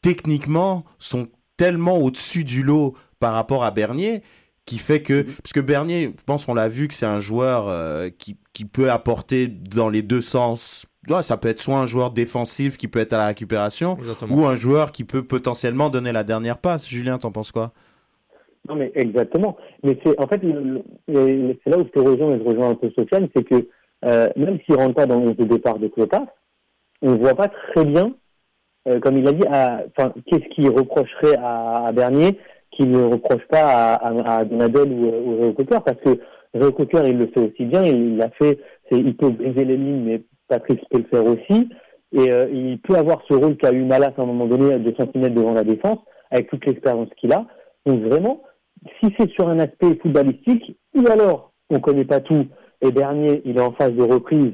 [0.02, 4.22] techniquement, sont tellement au-dessus du lot par rapport à Bernier,
[4.66, 7.68] qui fait que, parce que Bernier, je pense qu'on l'a vu que c'est un joueur
[7.68, 10.86] euh, qui, qui peut apporter dans les deux sens.
[11.10, 14.36] Ouais, ça peut être soit un joueur défensif qui peut être à la récupération, Exactement.
[14.36, 16.88] ou un joueur qui peut potentiellement donner la dernière passe.
[16.88, 17.72] Julien, t'en penses quoi?
[18.68, 19.56] Non, mais exactement.
[19.84, 22.90] Mais c'est en fait, c'est là où je te rejoins et je rejoins un peu
[22.98, 23.68] Sofiane, c'est que
[24.04, 26.26] euh, même s'il rentre pas dans le départ de Clopas,
[27.02, 28.14] on ne voit pas très bien,
[28.88, 29.84] euh, comme il a dit, à-
[30.26, 32.40] qu'est-ce qu'il reprocherait à, à Bernier
[32.72, 36.20] qu'il ne reproche pas à, à, à Donadel ou, ou Réo Cocker, parce que
[36.54, 38.60] Réo Cocker, il le fait aussi bien, il l'a fait,
[38.92, 41.70] il peut briser les lignes, mais Patrice peut le faire aussi,
[42.12, 44.94] et euh, il peut avoir ce rôle qu'a eu Malas à un moment donné, 2
[44.98, 46.00] cm devant la défense,
[46.32, 47.46] avec toute l'expérience qu'il a.
[47.86, 48.42] Donc vraiment,
[49.00, 52.48] si c'est sur un aspect footballistique, ou alors on connaît pas tout,
[52.82, 54.54] et Bernier, il est en phase de reprise,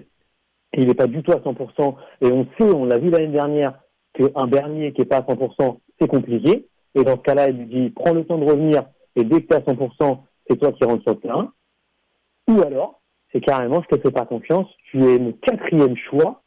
[0.77, 3.79] il n'est pas du tout à 100%, et on sait, on l'a vu l'année dernière,
[4.13, 7.65] qu'un Bernier qui est pas à 100%, c'est compliqué, et dans ce cas-là, il lui
[7.65, 10.71] dit, prends le temps de revenir, et dès que tu es à 100%, c'est toi
[10.71, 11.53] qui rentres sur le terrain,
[12.49, 13.00] ou alors,
[13.31, 16.41] c'est carrément, je te fais pas confiance, tu es mon quatrième choix,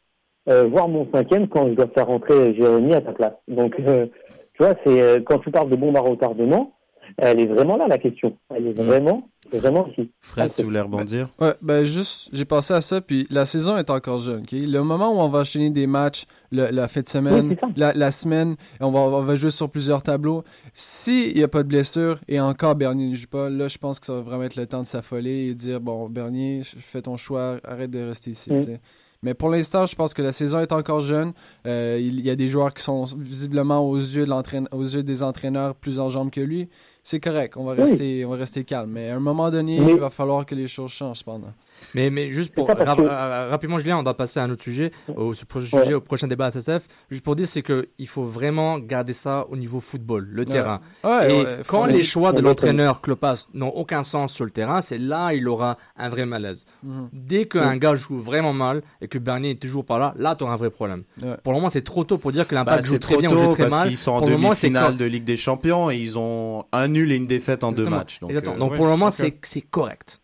[0.49, 3.33] euh, voire mon cinquième quand je dois faire rentrer Jérémy à ta place.
[3.47, 4.07] Donc, euh,
[4.53, 6.74] tu vois, c'est euh, quand tu parles de bombe à retardement,
[7.17, 8.37] elle est vraiment là la question.
[8.53, 10.11] Elle est vraiment, vraiment ici.
[10.21, 11.29] Fred, tu voulais rebondir?
[11.39, 14.51] Ouais, ben juste, j'ai pensé à ça, puis la saison est encore jeune, ok?
[14.53, 17.93] Le moment où on va enchaîner des matchs, le- la fin de semaine, Oui, la,
[17.93, 21.67] la semaine, on va, on va jouer sur plusieurs tableaux, s'il n'y a pas de
[21.67, 24.55] blessure et encore Bernier ne joue pas, là, je pense que ça va vraiment être
[24.55, 28.51] le temps de s'affoler et dire, bon, Bernier, fais ton choix, arrête de rester ici,
[28.51, 28.77] Mm.
[29.25, 31.33] Mais pour l'instant, je pense que la saison est encore jeune.
[31.65, 35.01] Euh, il y a des joueurs qui sont visiblement aux yeux, de l'entraîne- aux yeux
[35.01, 36.69] des entraîneurs plus en jambes que lui.
[37.01, 37.79] C'est correct, on va Oui.
[37.81, 38.91] rester, on va rester calme.
[38.91, 41.53] Mais à un moment donné, il va falloir que les choses changent, cependant.
[41.93, 44.63] Mais, mais juste pour rap- que- euh, rapidement, Julien, on doit passer à un autre
[44.63, 46.87] sujet, au ce prochain sujet, au prochain débat SSF.
[47.11, 50.81] Juste pour dire, c'est que il faut vraiment garder ça au niveau football, le terrain.
[51.03, 54.81] Ouais, Et ouais, quand les choix de l'entraîneur Klopas n'ont aucun sens sur le terrain,
[54.81, 56.65] c'est là il aura un vrai malaise.
[56.83, 57.09] Mhm.
[57.13, 60.43] Dès qu'un gars joue vraiment mal et que Bernier est toujours pas là, là tu
[60.43, 61.03] auras un vrai problème.
[61.21, 61.35] Ouais.
[61.43, 63.37] Pour le moment, c'est trop tôt pour dire que Bah, l'impact joue très bien ou
[63.37, 63.87] joue très parce mal.
[63.89, 66.65] qu'ils sont en Pour le moment, c'est demi-finale de Ligue des Champions et ils ont
[66.71, 68.19] un nul et une défaite en deux matchs.
[68.19, 68.55] Donc, Exactement.
[68.55, 69.31] euh, Donc ouais, pour le moment, c'est
[69.69, 70.21] correct.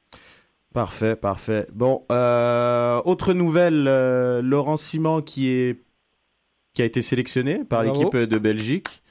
[0.73, 1.67] Parfait, parfait.
[1.73, 5.81] Bon, euh, autre nouvelle, euh, Laurent Simon qui est
[6.73, 9.01] qui a été sélectionné par l'équipe de Belgique.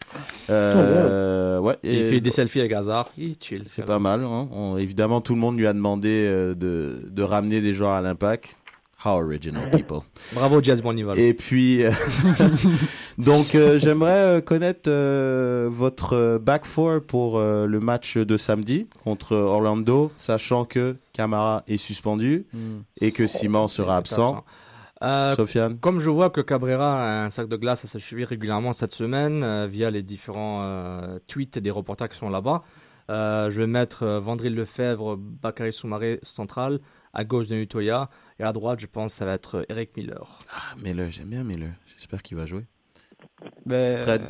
[0.48, 3.62] Euh, ouais, Il fait des selfies avec Hazard, il chill.
[3.66, 4.24] C'est pas mal.
[4.24, 4.48] Hein.
[4.50, 8.56] On- évidemment, tout le monde lui a demandé de, de ramener des joueurs à l'impact.
[9.04, 10.00] How original people.
[10.34, 11.18] Bravo Jazz Bonival.
[11.18, 11.90] Et puis, euh,
[13.18, 19.34] donc, euh, j'aimerais euh, connaître euh, votre back four pour le match de samedi contre
[19.36, 22.80] Orlando, sachant que Camara est suspendu Mm.
[23.00, 24.44] et que Simon sera absent.
[25.34, 28.72] Sofiane Comme je vois que Cabrera a un sac de glace à sa cheville régulièrement
[28.74, 32.62] cette semaine, via les différents tweets des reporters qui sont là-bas,
[33.08, 36.80] je vais mettre Vandril Lefebvre, Bakary Soumaré central,
[37.14, 38.08] à gauche de Utoya,
[38.40, 40.38] et à droite, je pense, ça va être euh, Eric Miller.
[40.52, 41.72] Ah, Miller, j'aime bien Miller.
[41.96, 42.64] J'espère qu'il va jouer.
[43.66, 44.22] Ben, Fred.
[44.22, 44.26] euh,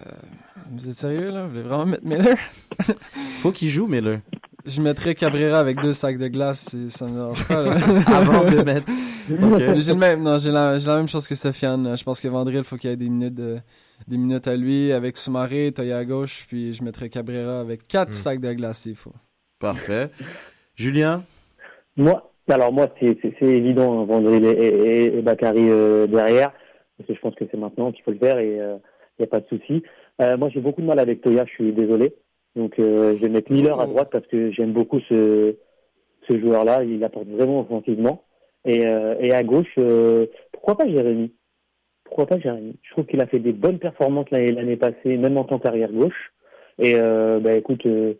[0.72, 1.44] vous êtes sérieux, là?
[1.44, 2.36] Vous voulez vraiment mettre Miller?
[3.40, 4.20] Faut qu'il joue, Miller.
[4.66, 7.72] Je mettrais Cabrera avec deux sacs de glace, si ça me dérange pas.
[8.14, 8.86] Avant de mettre.
[9.30, 9.60] Ok.
[9.78, 11.96] J'ai le même, non, j'ai la, j'ai la même chose que Sofiane.
[11.96, 13.60] Je pense que Vandril, il faut qu'il y ait des minutes, de-
[14.08, 14.90] des minutes à lui.
[14.92, 18.12] Avec Soumaré, Toya à gauche, puis je mettrais Cabrera avec quatre Mm.
[18.14, 19.12] sacs de glace s'il faut.
[19.60, 20.10] Parfait.
[20.74, 21.22] Julien?
[21.96, 26.52] Moi, alors moi, c'est évident, hein, Vandril et, et, et Bakary euh, derrière,
[26.96, 28.78] parce que je pense que c'est maintenant qu'il faut le faire et il
[29.18, 29.82] n'y a pas de souci.
[30.20, 32.14] Euh, moi, j'ai beaucoup de mal avec Toya, je suis désolé.
[32.56, 35.56] Donc, euh, je vais mettre Miller à droite parce que j'aime beaucoup ce,
[36.28, 36.84] ce joueur-là.
[36.84, 38.24] Il apporte vraiment offensivement.
[38.64, 41.32] Et, euh, et à gauche, euh, pourquoi pas Jérémy?
[42.04, 42.76] Pourquoi pas Jérémy?
[42.82, 46.32] Je trouve qu'il a fait des bonnes performances l'année passée, même en tant qu'arrière gauche.
[46.78, 48.14] Et euh, bah, écoute, euh,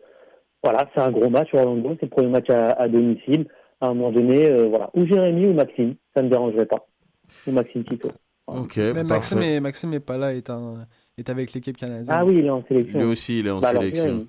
[0.63, 1.95] voilà, c'est un gros match Orlando.
[1.99, 3.45] C'est le premier match à, à domicile.
[3.81, 6.85] À un moment donné, euh, voilà, ou Jérémy ou Maxime, ça ne me dérangerait pas.
[7.47, 8.09] Ou Maxime Tito.
[8.47, 8.77] Ok.
[8.77, 9.03] Mais.
[9.03, 10.49] Maxime est, Maxime est pas là, est,
[11.17, 12.05] est avec l'équipe canadienne.
[12.09, 12.99] Ah oui, il est en sélection.
[12.99, 14.27] Lui aussi, il est en Bah sélection.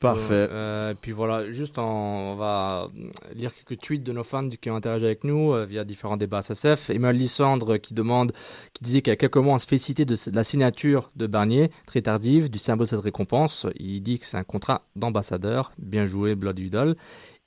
[0.00, 0.48] Parfait.
[0.50, 2.88] Euh, puis voilà, juste en- on va
[3.34, 6.42] lire quelques tweets de nos fans qui ont interagi avec nous euh, via différents débats
[6.42, 6.90] SSF.
[6.90, 8.32] Emmanuel Lissandre qui demande,
[8.74, 11.26] qui disait qu'il y a quelques mois on se félicitait de, de la signature de
[11.26, 13.66] Barnier, très tardive, du symbole de cette récompense.
[13.76, 15.72] Il dit que c'est un contrat d'ambassadeur.
[15.78, 16.96] Bien joué, Blood Udall.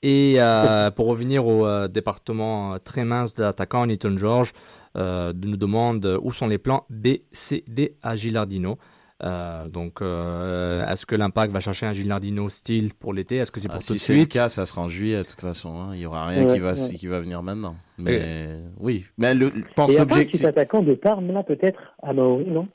[0.03, 4.53] Et euh, pour revenir au euh, département euh, très mince de l'attaquant, Newton George,
[4.95, 8.77] euh, nous demande où sont les plans B, C, D à Gilardino.
[9.23, 13.38] Euh, donc, euh, est-ce que l'Impact va chercher un Gilardino style pour l'été?
[13.38, 14.31] Est-ce que c'est Ah, pour si tout de c'est le suite?
[14.33, 15.75] cas, ça sera en juillet de toute façon.
[15.81, 15.89] hein.
[15.95, 16.93] Il y aura rien Ouais, qui va ouais.
[16.93, 17.75] qui va venir maintenant.
[17.97, 21.31] Mais oui, mais le pense Et il y a pas un petit attaquant de Parme,
[21.31, 22.67] là, peut-être, à Maori, non?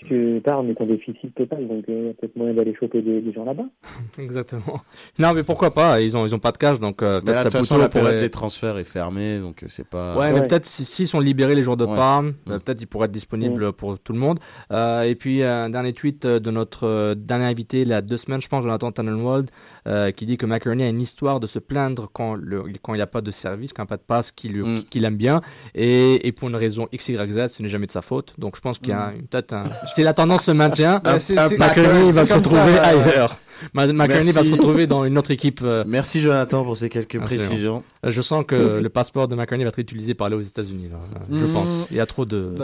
[0.00, 2.72] Parce que Parme est en déficit total, donc euh, il y a peut-être moyen d'aller
[2.78, 3.64] choper des, des gens là-bas.
[4.18, 4.80] Exactement.
[5.18, 7.58] Non, mais pourquoi pas Ils ont, ils ont pas de cash, donc euh, peut-être Saputo
[7.58, 10.16] façon, la période pourrait- des transferts est fermée, donc euh, c'est pas.
[10.16, 11.96] Ouais, mais peut-être si- s'ils sont libérés les joueurs de Ouais.
[11.96, 12.52] Parme, Mm.
[12.52, 14.38] euh, peut-être ils pourraient être disponibles pour tout le monde.
[14.70, 18.18] Euh, et puis un dernier tweet de notre euh, dernier invité il y a deux
[18.18, 19.50] semaines, je pense, Jonathan Tannenwald,
[19.88, 22.98] euh, qui dit que McInerney a une histoire de se plaindre quand le, quand il
[22.98, 24.82] n'y a pas de service, quand il n'y a pas de passe, qu'il lui- Mm.
[24.90, 25.40] qu'il aime bien,
[25.74, 28.34] et, et pour une raison X, Y, Z, ce n'est jamais de sa faute.
[28.38, 29.70] Donc je pense qu'il y a une- peut-être un...
[29.94, 33.36] Si la tendance se maintient, un- c'est- McInerney c'est va se ça, retrouver euh, ailleurs.
[33.74, 35.60] Ma- McInerney va se retrouver dans une autre équipe.
[35.64, 37.46] euh, Merci Jonathan pour ces quelques Absolument.
[37.46, 37.82] précisions.
[38.06, 40.88] euh, Je sens que le passeport de McInerney va être utilisé par aller aux États-Unis.
[40.90, 40.98] là.
[41.32, 41.48] Euh, Je Mm.
[41.52, 41.86] pense.
[41.90, 42.54] Il y a trop de.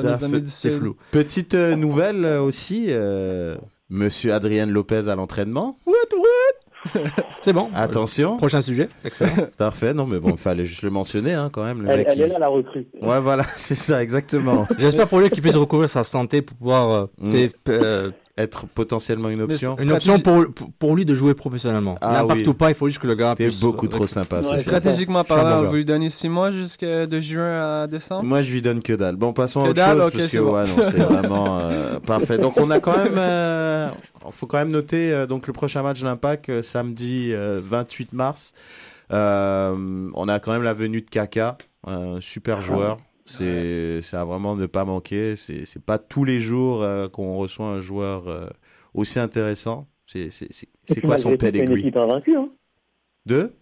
[0.45, 0.97] C'est flou.
[1.11, 3.57] Petite euh, nouvelle euh, aussi, euh,
[3.91, 5.79] Monsieur Adrien Lopez à l'entraînement.
[7.41, 7.71] C'est bon.
[7.75, 8.89] Attention, Prochain sujet.
[9.05, 9.31] Excellent.
[9.57, 9.95] parfait.
[9.95, 11.83] Non mais bon, il fallait juste le mentionner hein, quand même.
[11.83, 12.87] Le Elle, mec, elle il- est là, la recrue.
[13.01, 14.67] Ouais, voilà, c'est ça, exactement.
[14.79, 16.91] J'espère pour lui qu'il puisse recouvrir sa santé pour pouvoir.
[16.91, 17.29] euh, Mm.
[17.31, 19.77] c'est, euh, Être potentiellement une option.
[19.81, 20.47] une option pour,
[20.81, 21.97] pour, lui de jouer professionnellement.
[22.01, 22.49] Ah L'impact oui.
[22.49, 24.41] ou pas, il faut juste que le gars T'es beaucoup trop sympa.
[24.41, 24.59] Ouais.
[24.59, 28.25] Stratégiquement parlant, on va lui donner 6 mois jusqu'à de juin à décembre.
[28.25, 29.15] Moi, je lui donne que dalle.
[29.15, 30.53] Bon, passons à Que autre dalle, chose ok, parce que bon.
[30.53, 32.39] ouais, non, c'est vraiment euh, parfait.
[32.39, 33.89] Donc, on a quand même, euh,
[34.31, 38.15] faut quand même noter euh, donc le prochain match de l'Impact euh, samedi euh, 28
[38.15, 38.53] mars.
[39.13, 42.97] Euh, on a quand même la venue de Kaka, un super joueur.
[43.27, 45.35] C'est, c'est à vraiment ne pas manquer.
[45.37, 48.47] C'est, c'est pas tous les jours euh, qu'on reçoit un joueur euh,
[48.93, 49.87] aussi intéressant.
[50.07, 50.29] C'est,
[51.03, 51.81] quoi son malgré tout, C'est une pedigree?
[51.81, 52.37] équipe invaincue.
[52.37, 52.49] Hein.
[53.25, 53.55] Deux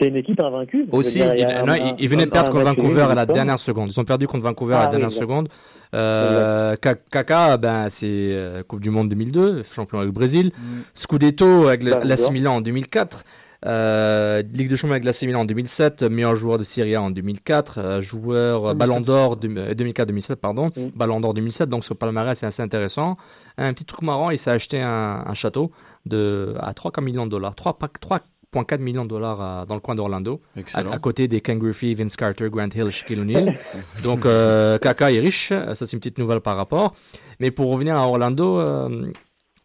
[0.00, 0.86] C'est une équipe invaincue.
[0.90, 3.26] Aussi, dire, il non, un- il- il venait de un- perdre contre Vancouver à la
[3.26, 3.90] dernière seconde.
[3.90, 5.48] Ils ont perdu contre Vancouver à Ah la oui, dernière seconde.
[5.94, 10.52] Euh, Ka- Kaka, ben, c'est euh, Coupe du Monde 2002, champion avec le Brésil.
[10.56, 10.62] Mm.
[10.94, 13.24] Scudetto avec l'AC Milan en 2004.
[13.66, 17.10] Euh, Ligue de champions avec l'AC Milan en 2007, meilleur joueur de Serie A en
[17.10, 20.88] 2004, euh, joueur euh, 2007 Ballon d'Or de- euh, 2004-2007 pardon, Mm.
[20.96, 21.68] Ballon d'Or 2007.
[21.68, 23.16] Donc ce palmarès c'est assez intéressant.
[23.58, 25.70] Un petit truc marrant, il s'est acheté un, un château
[26.06, 27.78] de à 3 millions de dollars, 3
[28.52, 30.40] 3,4 millions de dollars à- dans le coin d'Orlando,
[30.74, 33.58] à, côté des Ken Griffey, Vince Carter, Grant Hill, Shaquille O'Neal.
[34.02, 36.94] Donc euh, Kaka est riche, ça c'est une petite nouvelle par rapport.
[37.40, 39.10] Mais pour revenir à Orlando, euh,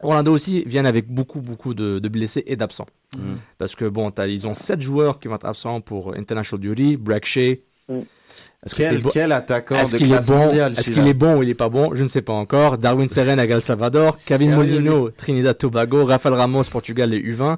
[0.02, 2.86] Orlando aussi viennent avec beaucoup beaucoup de, de blessés et d'absents.
[3.16, 3.34] Mm.
[3.58, 7.24] Parce que bon, ils ont sept joueurs qui vont être absents pour International Duty, Bragg
[7.24, 7.56] Shea.
[7.88, 8.00] Mm.
[8.64, 11.38] Est-ce que Quel, attaquant est-ce de qu'il est bon mondiale Est-ce celui-là qu'il est bon
[11.38, 11.94] ou il est pas bon?
[11.94, 12.76] Je ne sais pas encore.
[12.76, 17.56] Darwin Seren avec El Salvador, Kevin Molino, Trinidad Tobago, Rafael Ramos, Portugal et U20.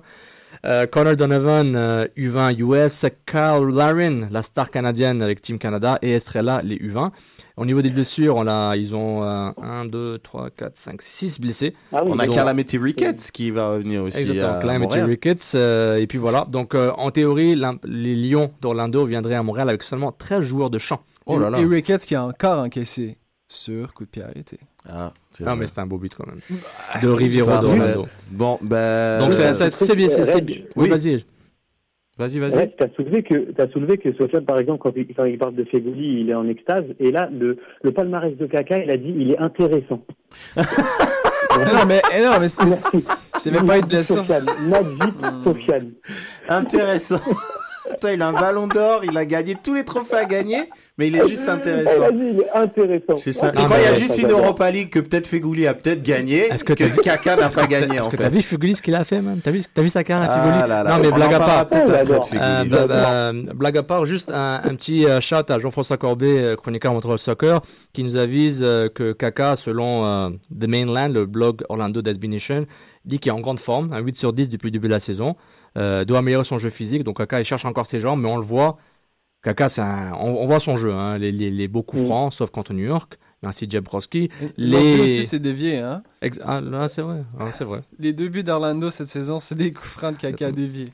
[0.67, 6.11] Euh, Connor Donovan, euh, U20 US, Carl Larin, la star canadienne avec Team Canada, et
[6.13, 7.11] Estrella, les U20.
[7.57, 11.75] Au niveau des blessures, on a, ils ont 1, 2, 3, 4, 5, 6 blessés.
[11.93, 15.07] Ah oui, On a Donc- Calamity Ricketts qui va venir aussi Exactement, à Calamity Montréal.
[15.09, 15.53] Ricketts.
[15.55, 16.47] euh, et puis voilà.
[16.51, 20.79] Donc, euh, en théorie, les Lions d'Orlando viendraient à Montréal avec seulement 13 joueurs de
[20.79, 21.01] champ.
[21.27, 21.59] Oh là là.
[21.59, 23.17] Et Ricketts qui a encore encaissé
[23.53, 24.59] sur coup de pied arrêté.
[24.89, 25.61] Ah, c'est Non, vrai.
[25.61, 26.39] mais c'était un beau but quand même.
[27.03, 28.07] De Riviero d'Orlando.
[28.31, 29.19] Bon, ben.
[29.19, 30.09] Donc, c'est- c'est c'est bien.
[30.09, 30.57] c'est- c'est bien.
[30.59, 30.89] Reg, Oui, oui.
[30.89, 31.25] vas-y.
[32.17, 32.55] Vas-y, vas-y.
[32.55, 35.37] Ouais, tu as soulevé que, t'as soulevé que Sofiane, par exemple, quand il, quand il
[35.39, 36.85] parle de Fegoli, il est en extase.
[37.01, 40.05] Et là, le, le palmarès de Kaka, il a dit il est intéressant.
[40.57, 44.25] non, mais, eh non, mais c'est même pas une blessure.
[44.25, 45.45] Sofiane, Magic Hmm.
[45.45, 45.91] Sofiane.
[46.49, 47.21] Intéressant.
[47.89, 51.09] Putain, il a un ballon d'or, il a gagné tous les trophées à gagner, mais
[51.09, 52.09] il est juste intéressant.
[52.13, 53.17] il est intéressant.
[53.17, 53.51] C'est ça.
[53.57, 54.31] Ah, il y a juste une.
[54.31, 57.49] Europa League que peut-être Fegouli a peut-être gagné, Est-ce que que t'as vu- Kaka n'a
[57.49, 59.83] pas gagné Est-ce que t'as vu Fuguli ce qu'il a fait, man T'as vu, t'as
[59.83, 61.67] vu sa carrière Ah là, Non, mais blague à part.
[61.73, 66.39] Euh, bah, bah, blague à part, juste un, un petit euh, chat à Jean-François Corbet,
[66.39, 67.61] euh, chroniqueur Montreal Soccer,
[67.93, 72.67] qui nous avise euh, que Kaka, selon euh, The Mainland, le blog Orlando d'SB Nation,
[73.05, 74.99] dit qu'il est en grande forme, un 8 sur 10 depuis le début de la
[75.01, 75.35] saison,
[75.79, 78.37] euh, doit améliorer son jeu physique, donc Kaka il cherche encore ses jambes, mais on
[78.37, 78.79] le voit,
[79.43, 82.07] Kaka, c'est un- on, on voit son jeu, hein, les, les, les beaux coups Mm.
[82.07, 84.29] francs, sauf contre New York, il y a ainsi Jeb Broski.
[84.59, 84.97] Les...
[84.97, 85.79] Les- aussi, c'est dévié.
[85.79, 86.03] Hein?
[86.21, 87.81] Ex- ah, là, c'est vrai, ah, c'est vrai.
[87.99, 90.89] Les deux buts d'Orlando cette saison, c'est des coups francs de caca déviés.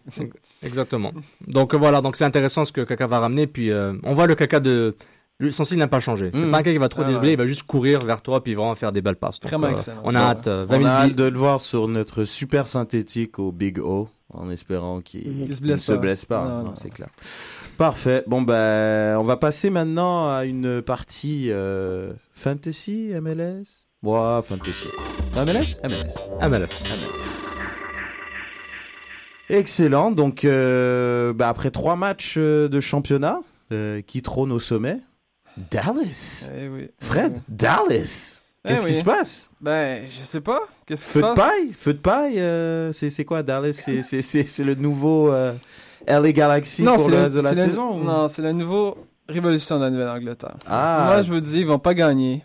[0.62, 1.12] Exactement.
[1.46, 3.46] Donc voilà, donc c'est intéressant ce que Kaka va ramener.
[3.46, 4.94] Puis euh, on voit le Kaka de.
[5.50, 6.30] Style n'a pas changé.
[6.34, 6.50] C'est Mhm.
[6.50, 7.32] pas un gars qui va trop Ah dribbler, ouais.
[7.34, 9.38] il va juste courir vers toi puis vraiment faire des belles passes.
[9.40, 9.76] Donc, euh.
[10.04, 10.46] On a hâte.
[10.46, 13.78] euh, 20 On 000 a hâte de le voir sur notre super synthétique au Big
[13.78, 15.22] O, en espérant qu'il
[15.54, 15.98] se blesse ne se pas.
[15.98, 16.44] blesse pas.
[16.48, 16.74] Non, Non, non.
[16.74, 17.08] c'est clair.
[17.76, 18.24] Parfait.
[18.26, 23.64] Bon, ben, on va passer maintenant à une partie euh, fantasy, MLS.
[24.02, 24.86] Ouais, fantasy.
[25.34, 26.30] MLS MLS.
[26.48, 26.82] MLS.
[29.48, 30.10] Excellent.
[30.10, 33.40] Donc, euh, bah, après trois matchs de championnat
[33.72, 34.98] euh, qui trônent au sommet,
[35.70, 36.48] Dallas?
[36.54, 36.88] Eh oui.
[37.00, 37.42] Fred, Eh oui.
[37.48, 38.42] Dallas?
[38.64, 38.98] Eh Qu'est-ce qui oui.
[38.98, 39.50] se passe?
[39.60, 40.60] Ben, je sais pas.
[40.86, 41.36] Qu'est-ce qui se Feu de passe?
[41.48, 41.72] paille?
[41.72, 42.40] Feu de paille?
[42.40, 43.72] euh, c'est c'est quoi Dallas?
[43.74, 45.52] C'est- C'est c'est- c'est le nouveau euh,
[46.06, 47.96] LA Galaxy pour c'est le le- de la le- saison?
[47.96, 48.94] ou- Non, c'est la nouvelle
[49.28, 50.56] révolution de la Nouvelle-Angleterre.
[50.68, 51.04] Ah.
[51.06, 52.44] Moi, je vous dis, ils vont pas gagner.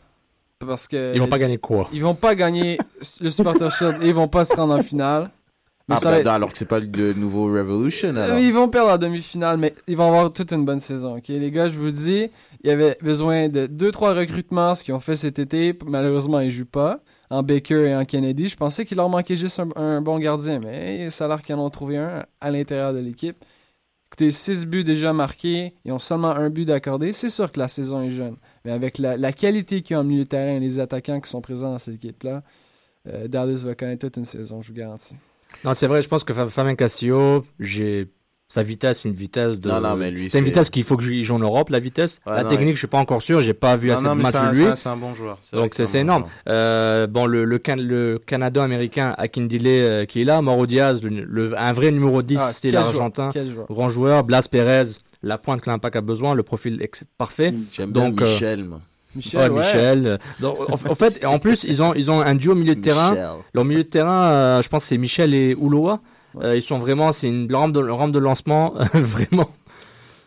[0.59, 1.13] Parce que.
[1.15, 1.89] Ils vont pas gagner quoi?
[1.91, 2.77] Ils vont pas gagner
[3.19, 5.31] le Supporter Shield et ils vont pas se rendre en finale.
[5.87, 8.35] Mais Ah, ça bah, va être- alors que c'est pas le nouveau Revolution alors.
[8.37, 11.17] Euh, Ils vont perdre en demi-finale, mais ils vont avoir toute une bonne saison.
[11.17, 11.27] ok?
[11.29, 12.29] Les gars, je vous dis,
[12.63, 15.77] il y avait besoin de 2-3 recrutements, ce qu'ils ont fait cet été.
[15.85, 16.99] Malheureusement, ils jouent pas.
[17.31, 18.49] En Baker et en Kennedy.
[18.49, 21.59] Je pensais qu'il leur manquait juste un, bon gardien, mais ça a l'air qu'ils en
[21.65, 23.43] ont trouvé un à l'intérieur de l'équipe.
[24.09, 27.13] Écoutez, 6 buts déjà marqués, ils ont seulement un but d'accordé.
[27.13, 28.35] C'est sûr que la saison est jeune,
[28.65, 31.39] mais avec la, qualité qu'ils ont en milieu de terrain et les attaquants qui sont
[31.39, 32.43] présents dans cette équipe-là,
[33.07, 35.15] euh, Dallas va connaître toute une saison, je vous garantis.
[35.63, 38.09] Non, c'est vrai, je pense que Fa- Fabien Castillo, j'ai
[38.51, 39.69] sa vitesse, c'est une vitesse de.
[39.69, 42.19] Non, non, mais lui, c'est une vitesse qu'il faut que joue en Europe, la vitesse.
[42.25, 44.03] Ouais, la non, technique, il- je suis pas encore sûr, j'ai pas vu Non, assez
[44.03, 44.65] non, de mais matchs de lui.
[44.75, 45.37] c'est un- bon joueur.
[45.53, 46.25] Donc c'est bon énorme.
[46.49, 51.23] Euh, bon, le, le, Can- le Canada-américain Akindile euh, qui est là, Mauro Diaz, le,
[51.23, 53.29] le- un vrai numéro 10, Ah, c'était l'Argentin.
[53.31, 53.67] joueur.
[53.69, 57.53] Grand joueur, Blas Perez, la pointe que l'Impact a besoin, le profil ex- parfait.
[57.71, 58.79] J'aime bien Donc, euh, Michel, moi.
[59.15, 59.65] Michel, ouais, ouais.
[59.65, 60.19] Michel.
[60.39, 62.81] donc, en, en fait, en plus, ils ont, ils ont un duo au milieu de
[62.81, 63.11] terrain.
[63.11, 63.27] Michel.
[63.53, 65.99] Leur milieu de terrain, euh, je pense, que c'est Michel et Ouloa.
[66.39, 69.49] Euh, ils sont vraiment, c'est une rampe de, rampe de lancement, vraiment.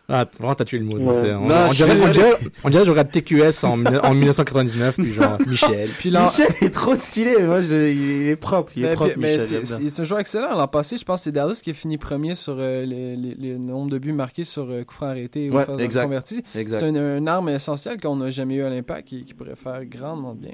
[0.07, 0.97] Ah, vraiment, t'as tué le mot.
[0.99, 1.31] Ouais.
[1.33, 2.33] On, Non, on je dirait, on dirait,
[2.63, 5.89] on dirait que j'aurais TQS en, mille- en 1999, puis genre Michel.
[5.97, 7.39] Puis là, Michel est trop stylé.
[7.41, 8.71] Moi, je- il est propre.
[8.75, 9.65] Il est mais, propre, puis- mais Michel.
[9.65, 10.55] c'est- un joueur excellent.
[10.55, 13.33] L'an passé, je pense que c'est Dallas qui a fini premier sur euh, les, les,
[13.33, 16.03] les nombres de buts marqués sur euh, coup franc arrêté ou Ouais, phase exact.
[16.03, 16.43] converti.
[16.55, 16.81] Exact.
[16.81, 19.83] C'est une, une arme essentielle qu'on n'a jamais eu à l'impact qui, qui pourrait faire
[19.85, 20.51] grandement bien.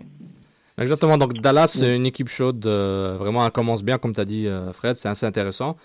[0.82, 1.18] Exactement.
[1.18, 2.66] Donc Dallas, c'est une équipe chaude.
[2.66, 4.96] euh, vraiment, elle commence bien, comme tu as dit, euh, Fred.
[4.98, 5.78] C'est assez intéressant.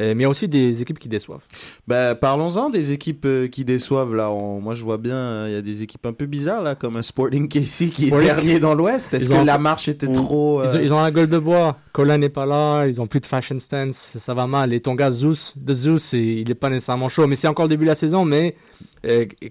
[0.00, 1.44] Euh, mais il y a aussi des équipes qui déçoivent.
[1.86, 4.30] Ben, parlons-en des équipes euh, qui déçoivent là.
[4.30, 6.96] On- Moi, je vois bien, il y a des équipes un peu bizarres là, comme
[6.96, 9.12] un Sporting KC qui est dernier dans l'Ouest.
[9.12, 11.76] Est-ce que ont- la marche était trop Ils, ont, ils ont la gueule de bois.
[11.92, 12.86] Colin n'est pas là.
[12.86, 13.96] Ils ont plus de fashion stance.
[13.98, 14.72] Ça va mal.
[14.72, 17.26] Et ton gars Zeus, de Zeus, il est pas nécessairement chaud.
[17.26, 18.24] Mais c'est encore le début de la saison.
[18.24, 18.56] Mais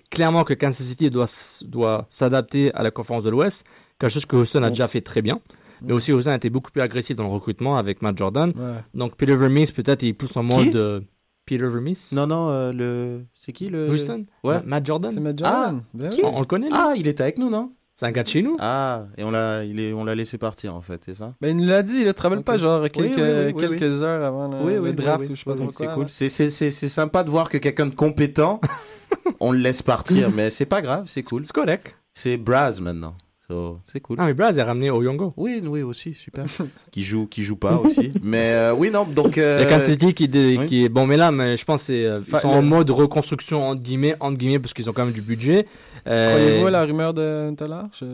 [0.10, 1.26] clairement que Kansas City doit,
[1.68, 3.64] doit s'adapter à la conférence de l'Ouest.
[4.02, 5.40] Quelque chose que Houston a déjà fait très bien.
[5.84, 8.52] Mais aussi Houston a été beaucoup plus agressif dans le recrutement avec Matt Jordan.
[8.56, 8.84] Ouais.
[8.94, 11.00] Donc Peter Vermees peut-être il est plus en mode euh,
[11.46, 12.10] Peter Vermees?
[12.12, 13.26] Non, non, euh, le.
[13.34, 13.90] C'est qui le.
[13.90, 14.26] Houston?
[14.44, 14.56] Ouais.
[14.56, 15.12] Ma- Matt Jordan.
[15.12, 15.84] C'est Matt Jordan.
[15.94, 16.22] Ben qui?
[16.24, 16.70] On, on le connaît.
[16.72, 17.72] Ah, il était avec nous, non?
[17.96, 18.58] C'est un gars de chez nous?
[18.60, 21.34] Ah, et on l'a, il est, on l'a laissé partir en fait, c'est ça?
[21.42, 24.02] Ben, il nous l'a dit, il ne travaille pas genre quelques, oui, oui, oui, quelques
[24.02, 25.86] heures avant le, le draft ou je sais pas oui, trop oui, quoi.
[25.88, 26.04] C'est cool.
[26.04, 26.10] là.
[26.12, 28.60] C'est, c'est, c'est, c'est sympa de voir que quelqu'un de compétent,
[29.40, 31.44] on le laisse partir, mais c'est pas grave, c'est cool.
[31.46, 31.96] C'est correct.
[32.16, 33.14] C'est Braz maintenant,
[33.52, 34.18] so, c'est cool.
[34.20, 35.34] Ah mais Braz est ramené au Yongo.
[35.38, 36.46] Oui, oui, aussi, super.
[36.92, 38.14] qui joue, qui joue pas aussi.
[38.24, 39.38] Mais euh, oui, non, donc.
[39.38, 40.66] euh, Il y a Kansas City qui, dé- oui.
[40.68, 42.90] qui est bon mais là mais je pense c'est euh, ils sont le- en mode
[42.90, 45.68] reconstruction entre guillemets entre guillemets parce qu'ils ont quand même du budget.
[46.08, 48.06] Euh, Croyez-vous à la rumeur de Tolar je...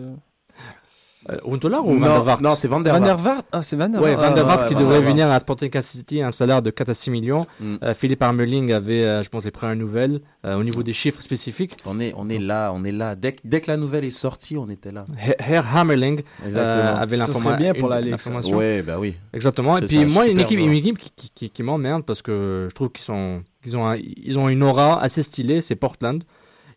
[1.30, 3.24] euh, Huntelaar ou Van non, der Vaart non, c'est Van der Van der Vaart.
[3.36, 4.30] Vaart Ah, c'est Van der Ouais, Vaart.
[4.30, 6.90] Van der Ah, Vaart qui devrait venir à Sporting Kansas City un salaire de 4
[6.90, 7.46] à 6 millions.
[7.60, 7.76] Mm.
[7.84, 11.76] Euh, Philippe Armeling avait, euh, je pense, les premières nouvelles au niveau des chiffres spécifiques.
[11.86, 13.16] On est, on est là, on est là.
[13.16, 15.06] Dès, que- dès que la nouvelle est sortie, on était là.
[15.22, 18.56] He- Herr Hammerling avait Ce l'informa- serait bien pour la l'information.
[18.58, 19.14] Ouais, bah oui.
[19.34, 19.78] Exactement.
[19.78, 23.42] Et puis moi, une équipe, une équipe qui, m'emmerde parce que je trouve qu'ils sont,
[23.74, 26.24] ont, ils ont une aura assez stylée, c'est Portland.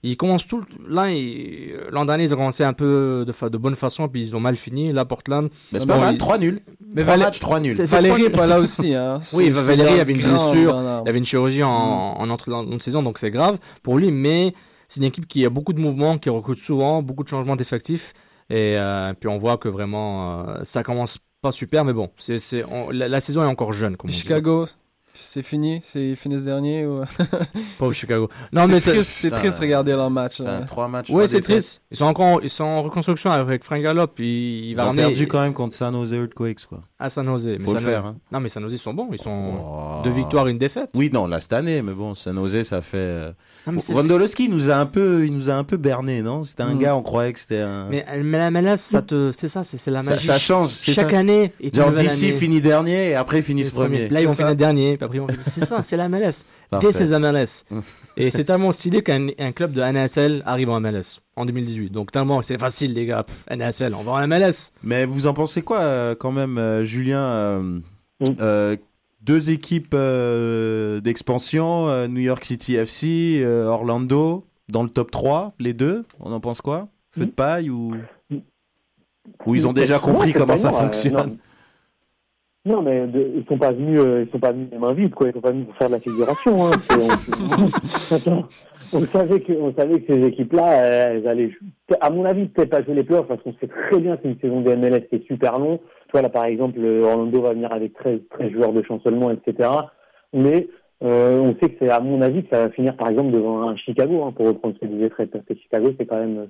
[0.03, 0.63] Ils commencent tout.
[0.89, 4.23] Là, ils- l'an dernier, ils ont commencé un peu de, fa- de bonne façon, puis
[4.23, 4.93] ils ont mal fini.
[4.93, 5.49] Là, Portland.
[5.73, 6.61] Bah, c'est Bon, pas mal, il- 3 nuls.
[6.95, 7.75] Mais 3 Valé- matchs, 3 nuls.
[7.75, 8.95] C'est- c'est Valérie est pas là aussi.
[8.95, 9.21] Hein.
[9.35, 10.75] Oui, Valérie avait une blessure.
[11.05, 14.11] Il avait une chirurgie en, en entrée dans de saison, donc c'est grave pour lui.
[14.11, 14.55] Mais
[14.89, 18.15] c'est une équipe qui a beaucoup de mouvements, qui recrute souvent, beaucoup de changements d'effectifs.
[18.49, 22.39] Et euh, puis on voit que vraiment, euh, ça commence pas super, mais bon, c'est,
[22.39, 24.19] c'est, on- la, la saison est encore jeune, comme on dit.
[25.23, 27.03] C'est fini C'est fini ce dernier ou...
[27.79, 28.29] Pauvre Chicago.
[28.53, 30.41] Non, C'est mais c'est, triste, c'est triste regarder leur match.
[30.41, 30.67] Enfin, là.
[30.67, 31.09] 3 matchs.
[31.11, 31.83] ouais, trois c'est triste.
[31.91, 34.13] Ils sont encore, ils sont en reconstruction avec Frank Gallup.
[34.19, 36.81] Il, il Ils va ont ramener perdu quand même contre San Jose Earthquakes, quoi.
[36.99, 37.47] à San Jose.
[37.47, 38.17] Mais Faut le San- faire, hein.
[38.33, 39.09] Non, mais San Jose ils sont bons.
[39.13, 40.03] Ils sont Oh.
[40.05, 40.91] deux victoires, une défaite.
[40.95, 42.97] Oui, non, là cette année, mais bon, San Jose, ça fait.
[42.99, 43.33] euh,
[43.89, 46.43] Wondolowski nous a un peu, il nous a un peu berné, non?
[46.43, 46.79] C'était un Mm.
[46.79, 47.89] gars, on croyait que c'était un.
[47.89, 50.27] mais, mais la MLS, ça te, c'est ça, c'est, c'est la ça, magie.
[50.27, 50.71] ça change.
[50.71, 51.19] c'est Chaque ça.
[51.19, 54.09] année, Genre d'ici finit dernier et après ils finissent premier.
[54.09, 54.45] Là, ils vont ça.
[54.45, 54.97] finir dernier,
[55.45, 56.45] C'est ça, c'est la MLS.
[56.81, 57.65] This is MLS.
[57.71, 57.81] Mm.
[58.17, 61.91] Et c'est tellement stylé qu'un un club de NASL arrive en MLS en 2018.
[61.91, 63.23] Donc tellement, c'est facile, les gars.
[63.23, 64.73] Pff, NASL, on va en MLS.
[64.83, 67.79] Mais vous en pensez quoi euh, quand même, euh, Julien euh,
[68.21, 68.25] Mm.
[68.41, 68.77] euh,
[69.23, 75.53] Deux équipes euh, d'expansion, euh, New York City FC, euh, Orlando, dans le top 3,
[75.59, 76.05] les deux.
[76.21, 76.89] On en pense quoi?
[77.11, 77.95] Feu de paille ou
[79.47, 81.39] ou ils ont déjà compris Ouais, comment ça euh, fonctionne?
[82.65, 82.83] Non.
[82.83, 85.29] Mais de- ils sont pas venus, euh, ils sont pas venus les mains vides, quoi.
[85.29, 86.67] Ils sont pas venus pour faire de la figuration.
[86.67, 86.71] Hein.
[88.11, 88.45] On, Attends,
[88.93, 91.51] on savait que, on savait que ces équipes-là, elles allaient,
[92.01, 94.31] à mon avis, peut-être pas jouer les playoffs parce qu'on sait très bien que c'est
[94.31, 95.79] une saison de MLS qui est super long.
[95.79, 99.31] Tu vois là, par exemple, euh, Orlando va venir avec 13, 13 joueurs de chancellement,
[99.31, 99.69] etc.
[100.33, 100.67] Mais
[101.05, 103.69] euh, on sait que c'est, à mon avis, que ça va finir par exemple devant
[103.69, 106.39] un Chicago, hein, pour reprendre ce que disait Fred, parce que Chicago, c'est quand même
[106.41, 106.47] euh,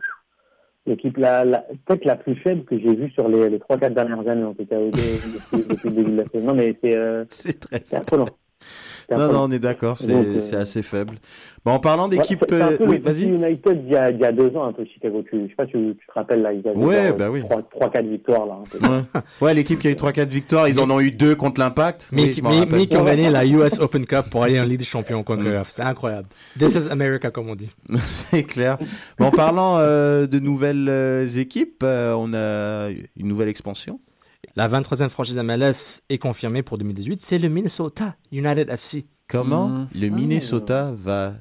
[0.86, 4.26] l'équipe la, la, peut-être la plus faible que j'ai vue sur les, les 3-4 dernières
[4.28, 6.46] années, en tout cas, depuis, depuis le début de la saison.
[6.48, 8.26] Non, mais c'est, euh, C'est très affolant.
[9.10, 11.16] Non, non, on est d'accord, c'est euh, assez faible.
[11.64, 12.40] Bon, en parlant d'équipe...
[12.50, 13.24] Ouais, euh, oui, vas-y.
[13.24, 15.22] United il y, a, il y a deux ans, un peu Chicago.
[15.28, 17.30] Tu, je sais pas si tu, tu te rappelles, là, ils avaient Ouais, genre, bah
[17.30, 17.42] oui.
[17.42, 18.54] 3-4 victoires, là.
[18.54, 18.78] un peu.
[18.86, 22.08] Ouais, Ouais, l'équipe qui a eu 3-4 victoires, ils en ont eu deux contre l'Impact.
[22.12, 22.32] Mais,
[22.72, 25.40] Oui, qui ont gagné la US Open Cup pour aller en Ligue des Champions contre
[25.40, 25.62] Mm.
[25.68, 26.28] C'est incroyable.
[26.58, 27.70] This is America, comme on dit.
[28.06, 28.78] C'est clair.
[29.18, 34.00] Bon, en parlant euh, de nouvelles équipes, euh, on a une nouvelle expansion.
[34.56, 37.20] La 23e franchise MLS est confirmée pour 2018.
[37.22, 39.06] C'est le Minnesota United FC.
[39.28, 39.88] Comment Mm.
[39.94, 40.10] le Ah.
[40.10, 41.34] Minnesota va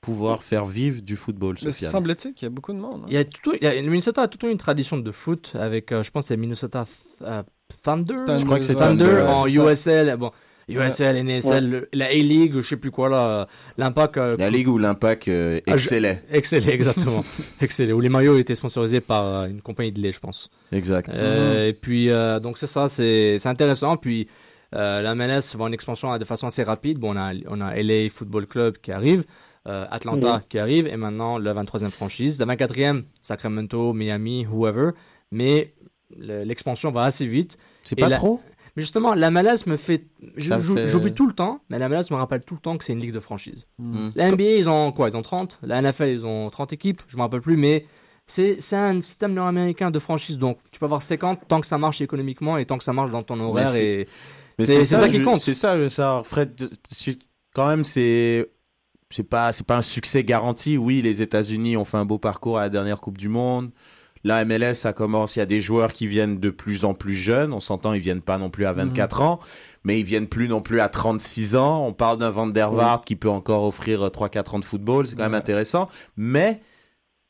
[0.00, 3.00] pouvoir faire vivre du football Mais semble-t-il qu'il y a beaucoup de monde.
[3.04, 3.06] hein.
[3.08, 5.52] Il y a tout, il y a- le Minnesota a toute une tradition de foot
[5.58, 6.84] avec, euh, je pense, c'est Minnesota
[7.22, 7.42] euh,
[7.82, 8.14] Thunder.
[8.36, 9.52] Je crois que c'est Thunder Thunder, en ouais.
[9.72, 10.16] USL.
[10.18, 10.30] Bon,
[10.68, 13.46] USL, NSL, la A-League, je sais plus quoi là.
[13.78, 14.16] L'Impact.
[14.16, 16.22] euh, La ligue où l'impact euh, Ah, je- excellait.
[16.30, 17.24] Excellent, exactement.
[17.60, 17.94] Excellent.
[17.94, 20.50] Où les maillots étaient sponsorisés par euh, une compagnie de lait, je pense.
[20.72, 21.10] Exact.
[21.14, 23.96] Euh, Et puis, euh, donc c'est ça, c'est intéressant.
[23.96, 24.28] Puis,
[24.72, 26.98] la MLS va en expansion de façon assez rapide.
[26.98, 29.24] Bon, on a, on a LA Football Club qui arrive,
[29.66, 32.38] Atlanta qui arrive, et maintenant le 23e franchise.
[32.40, 34.90] La 24e, Sacramento, Miami, whoever.
[35.30, 35.74] Mais
[36.18, 37.56] le- l'expansion va assez vite.
[37.84, 38.40] C'est pas la- trop?
[38.76, 40.06] Mais justement, la MLS me fait.
[40.38, 42.92] Ça J'oublie tout le temps, mais la MLS me rappelle tout le temps que c'est
[42.92, 43.66] une ligue de franchise.
[43.78, 44.08] Mm.
[44.16, 45.08] La NBA, ils ont quoi?
[45.08, 45.58] Ils ont 30.
[45.62, 47.02] La NFL, ils ont 30 équipes.
[47.06, 47.86] Je me rappelle plus, mais
[48.26, 50.38] c'est c'est un système nord-américain de franchise.
[50.38, 53.10] Donc, tu peux avoir 50 tant que ça marche économiquement et tant que ça marche
[53.12, 53.68] dans ton horaire.
[53.68, 54.06] c'est-
[54.58, 55.40] Et c'est c'est ça qui je- compte.
[55.40, 56.26] C'est ça, savoir.
[56.26, 57.18] Fred, c'est-
[57.54, 58.50] quand même, c'est
[59.10, 60.76] c'est pas c'est pas un succès garanti.
[60.76, 63.70] Oui, les États-Unis ont fait un beau parcours à la dernière Coupe du Monde.
[64.24, 65.36] La MLS, ça commence.
[65.36, 67.52] Il y a des joueurs qui viennent de plus en plus jeunes.
[67.52, 69.38] On s'entend, ils viennent pas non plus à 24 ans,
[69.84, 71.86] mais ils viennent plus non plus à 36 ans.
[71.86, 75.06] On parle d'un Van der Vaart qui peut encore offrir 3-4 ans de football.
[75.06, 75.88] C'est quand même intéressant.
[76.16, 76.60] Mais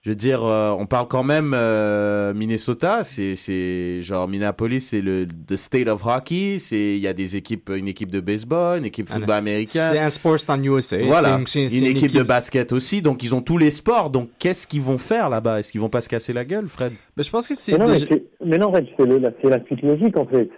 [0.05, 5.01] je veux dire, euh, on parle quand même euh, Minnesota, c'est c'est genre Minneapolis, c'est
[5.01, 8.79] le the state of hockey, c'est il y a des équipes, une équipe de baseball,
[8.81, 10.99] une équipe Ah, football C'est américain, un sport en USA.
[11.03, 14.11] voilà, C'est une, c'est- c'est équipe, de basket aussi, donc ils ont tous les sports.
[14.11, 15.61] Donc qu'est-ce qu'ils vont faire là-bas?
[15.61, 16.93] Est-ce qu'ils vont pas se casser la gueule, Fred?
[17.17, 19.07] Mais je pense que c'est Mais non, mais, déjà- c'est- mais non, en fait, c'est
[19.07, 20.51] le- la, c'est la suite logique, en fait.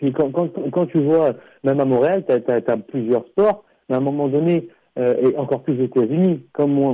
[0.00, 3.98] Puis quand, quand, quand tu vois, même à Montréal, tu as, plusieurs sports, mais à
[3.98, 6.90] un moment donné, et encore plus aux États-Unis, comme on,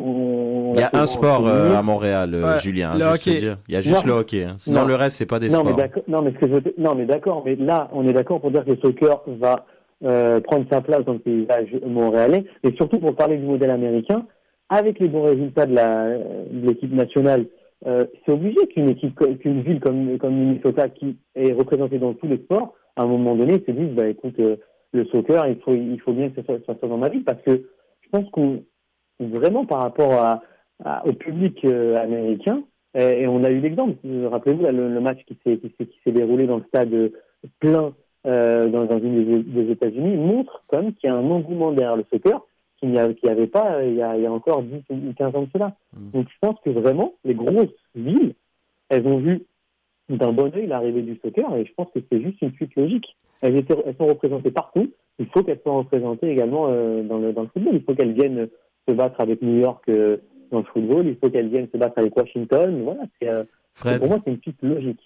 [0.70, 3.24] on- Il y a un sport euh, à Montréal, euh, Ouais, Julien, le hein, juste
[3.24, 3.40] te hockey.
[3.40, 3.57] dire.
[3.68, 4.14] Il y a juste Non.
[4.14, 4.44] le hockey.
[4.44, 4.55] hein.
[4.59, 4.86] Sinon Non.
[4.86, 5.76] le reste c'est pas des Non, sports.
[6.09, 8.64] non, mais ce que je non, mais d'accord, mais là, on est d'accord pour dire
[8.64, 9.64] que le soccer va
[10.05, 14.26] euh, prendre sa place dans le paysage montréalais, et surtout pour parler du modèle américain,
[14.68, 17.47] avec les bons résultats de la- de l'équipe nationale,
[17.86, 22.26] euh, c'est obligé qu'une équipe, qu'une ville comme, comme Minnesota, qui est représentée dans tous
[22.26, 24.57] les sports, à un moment donné, se dise, bah écoute, euh,
[24.92, 27.24] le soccer, il faut, il faut bien que ça soit, ça soit dans ma ville,
[27.24, 27.62] parce que
[28.07, 28.63] je pense qu'on,
[29.21, 30.43] vraiment par rapport à,
[30.85, 32.63] à- au public euh, américain,
[32.95, 36.57] et, et on a eu l'exemple, euh, rappelez-vous le, le match qui s'est, déroulé dans
[36.59, 37.11] le stade euh,
[37.61, 37.95] plein
[38.27, 41.73] euh, dans, dans une des, des États-Unis, montre quand même qu'il y a un engouement
[41.73, 42.41] derrière le soccer
[42.79, 45.43] qu'il n'y avait pas il y, a, il y a encore 10 ou 15 ans
[45.43, 45.77] de cela.
[45.95, 46.11] Mm.
[46.11, 48.35] Donc je pense que vraiment, les grosses villes,
[48.89, 49.43] elles ont vu
[50.09, 53.17] d'un bon œil l'arrivée du soccer et je pense que c'est juste une suite logique.
[53.41, 54.91] Elles, étaient, elles sont représentées partout.
[55.19, 57.75] Il faut qu'elles soient représentées également euh, dans, le, dans le football.
[57.75, 58.49] Il faut qu'elles viennent
[58.89, 60.19] se battre avec New York euh,
[60.51, 61.07] dans le football.
[61.07, 62.83] Il faut qu'elles viennent se battre avec Washington.
[62.83, 63.45] Voilà, c'est, euh,
[63.99, 65.01] pour moi, c'est une suite logique.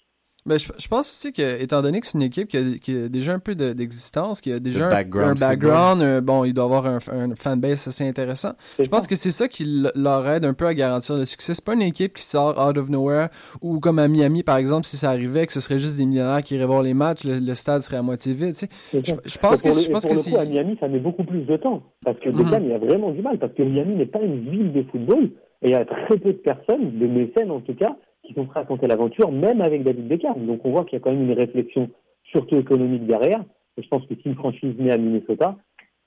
[0.47, 2.97] Ben, je, je pense aussi que, étant donné que c'est une équipe qui a, qui
[2.97, 6.45] a déjà un peu de- d'existence, qui a déjà un- background un background, euh, bon,
[6.45, 8.53] il doit avoir un, un fanbase assez intéressant.
[8.79, 9.65] Je pense que c'est ça qui
[9.95, 11.53] leur aide un peu à garantir le succès.
[11.53, 13.29] C'est pas une équipe qui sort out of nowhere
[13.61, 16.43] ou comme à Miami, par exemple, si ça arrivait, que ce serait juste des millionnaires
[16.43, 18.55] qui iraient voir les matchs, le, le stade serait à moitié vide.
[18.55, 18.69] tu sais.
[18.93, 21.01] Je, pense que, pour le, je pense pour que le coup, à Miami, ça met
[21.01, 21.83] beaucoup plus de temps.
[22.05, 22.37] Parce que Mhm.
[22.45, 23.39] Beckham, il a vraiment du mal.
[23.39, 25.25] Parce que Miami n'est pas une ville de football.
[25.63, 27.95] Et il y a très peu de personnes, de mécènes en tout cas,
[28.31, 30.47] qui sont prêts à tenter l'aventure, même avec David Beckham.
[30.47, 31.91] Donc on voit qu'il y a quand même une réflexion,
[32.25, 33.43] surtout économique derrière.
[33.77, 35.57] Et je pense que si une franchise naît à Minnesota,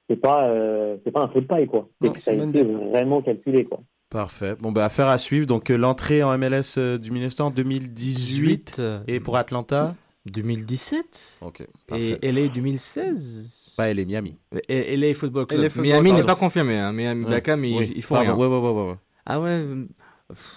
[0.09, 1.89] c'est pas, euh, c'est pas un feu de paille, quoi.
[2.01, 3.79] C'est Non, que ça a été vraiment calculé, quoi.
[4.09, 4.55] parfait.
[4.59, 5.45] Bon bah affaire à suivre.
[5.47, 9.95] Donc euh, l'entrée en MLS euh, du Minnesota en 2018 euh, et pour Atlanta.
[10.25, 11.67] 2017 Ok.
[11.85, 12.17] Parfait.
[12.21, 13.73] et LA 2016.
[13.75, 14.37] Pas les Miami.
[14.69, 15.59] LA Football Club.
[15.61, 16.77] LA Football Miami n'est pas confirmé.
[16.77, 16.93] Hein.
[16.93, 17.31] Miami, Ouais.
[17.31, 17.93] Beckham, il, Oui.
[17.95, 18.39] il faut Pardon, rien.
[18.39, 18.89] Ouais ouais ouais ouais.
[18.91, 18.95] ouais.
[19.25, 19.63] Ah ouais.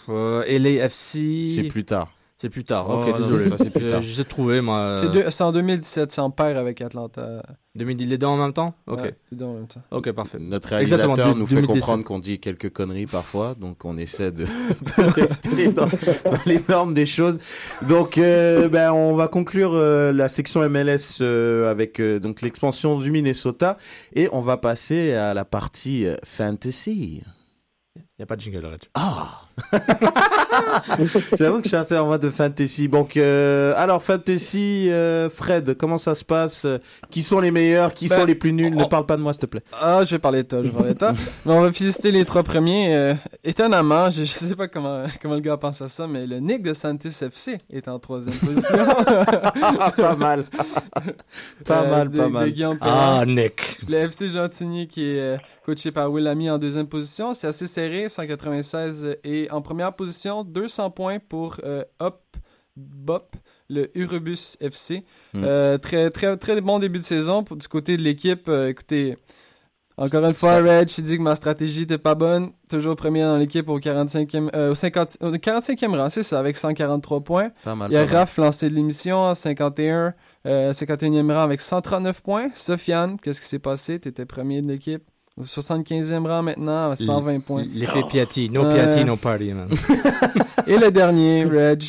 [0.09, 1.53] Euh, LA FC.
[1.55, 2.13] C'est plus tard.
[2.39, 2.85] C'est plus tard.
[2.91, 3.49] Oh, ok, non, désolé.
[3.49, 4.03] ça, c'est plus tard.
[4.03, 4.99] J'ai trouvé, moi.
[5.03, 7.43] C'est euh, c'est en 2017, c'est en paire avec Atlanta.
[7.77, 8.75] 2010, les deux en même temps?
[8.87, 9.01] Ok.
[9.01, 9.81] Ouais, les deux en même temps.
[9.91, 10.37] Ok, parfait.
[10.39, 11.81] Notre Exactement, réalisateur deux- nous fait 2017.
[11.81, 14.45] comprendre qu'on dit quelques conneries parfois, donc on essaie de,
[14.99, 17.39] de rester dans, dans les normes des choses.
[17.89, 22.99] Donc, euh, ben, on va conclure euh, la section MLS euh, avec euh, donc l'expansion
[22.99, 23.79] du Minnesota
[24.15, 27.23] et on va passer à la partie euh, fantasy.
[27.97, 28.83] Il n'y a pas de jingle, Reg.
[28.93, 29.41] Ah
[31.39, 32.89] J'avoue que je suis assez en mode de fantasy.
[32.89, 36.67] Donc, euh, alors fantasy, euh, Fred, comment ça se passe?
[37.11, 37.93] Qui sont les meilleurs?
[37.95, 38.75] Qui Ben, sont les plus nuls?
[38.75, 39.63] Ne parle pas de moi, s'il te plaît.
[39.81, 41.13] Ah, je vais parler de toi, je vais parler de toi.
[41.47, 42.95] mais on va visiter les trois premiers.
[42.95, 46.39] Euh, étonnamment, je, je sais pas comment, comment le gars pense à ça, mais le
[46.39, 48.77] Nick de Santis FC est en troisième position.
[49.97, 50.45] pas mal.
[51.65, 52.53] Pas Euh, mal, de- pas mal.
[52.81, 53.25] Ah.
[53.27, 53.79] Nick.
[53.89, 57.35] Le FC Gentilly qui est coaché par Will Lamy en deuxième position.
[57.35, 59.17] C'est assez serré, 196.
[59.25, 62.23] Et en première position, 200 points pour euh, Hop
[62.77, 63.37] Bop,
[63.71, 65.05] le Urubus FC.
[65.33, 65.45] Mm.
[65.45, 68.49] Euh, très, très, très bon début de saison pour, du côté de l'équipe.
[68.49, 69.17] Euh, écoutez,
[69.99, 72.53] encore une fois, Reg, je dis que ma stratégie n'était pas bonne.
[72.69, 76.59] Toujours premier dans l'équipe au 45e, euh, au 50, au 45e rang, c'est ça, avec
[76.59, 77.51] 143 points.
[77.65, 77.91] Pas mal.
[77.91, 78.05] Il y a.
[78.05, 80.13] Raph lancé de l'émission à 51,
[80.47, 82.49] euh, 51e rang avec 139 points.
[82.55, 83.99] Sofiane, qu'est-ce qui s'est passé?
[83.99, 85.03] Tu étais premier de l'équipe.
[85.39, 87.65] Au 75e rang maintenant à 120 points.
[87.75, 88.49] L'effet Piatti.
[88.49, 89.69] No Euh, Piatti, no party, man.
[90.67, 91.83] Et le dernier, Reg,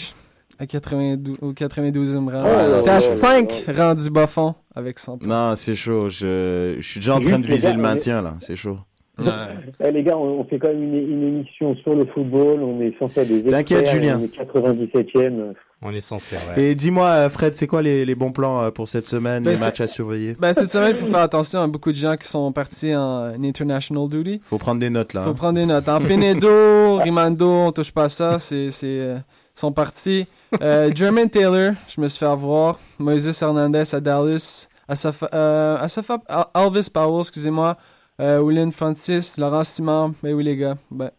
[0.59, 2.43] à 92, au 92e rang.
[2.45, 5.27] Oh, T'es à ouais, 5 rangs du bas fond avec 100 points.
[5.51, 6.09] Non, c'est chaud.
[6.09, 8.35] Je, je suis déjà en train de viser le maintien, là.
[8.41, 8.77] C'est chaud.
[9.83, 12.61] Eh, les gars, on, on fait quand même une, une émission sur le football.
[12.61, 14.19] On est censé être des T'inquiète, experts, Julien.
[14.21, 15.53] On est 97e.
[15.81, 16.61] On est censé, ouais.
[16.63, 19.53] Et dis-moi, euh, Fred, c'est quoi les, les bons plans euh, pour cette semaine, Ben,
[19.53, 20.35] les matchs à surveiller?
[20.39, 23.33] Ben, cette semaine, il faut faire attention à beaucoup de gens qui sont partis en
[23.43, 24.41] international duty.
[24.43, 25.21] Faut prendre des notes, là.
[25.23, 25.33] Faut hein.
[25.33, 25.87] prendre des notes.
[25.89, 28.39] En Penedo, Rimando, on touche pas à ça.
[28.39, 29.17] C'est, c'est, euh,
[29.53, 30.25] sont partis.
[30.61, 32.79] Euh, Jermaine Taylor, je me suis fait avoir.
[32.97, 34.67] Moises Hernandez à Dallas.
[34.87, 37.77] Asafa, euh, Asafa- Al- Alvis Powell, excusez-moi.
[38.19, 40.15] Euh, William Francis, Laurent Simon.
[40.23, 40.75] Ben oui, les gars.
[40.89, 41.11] Ben.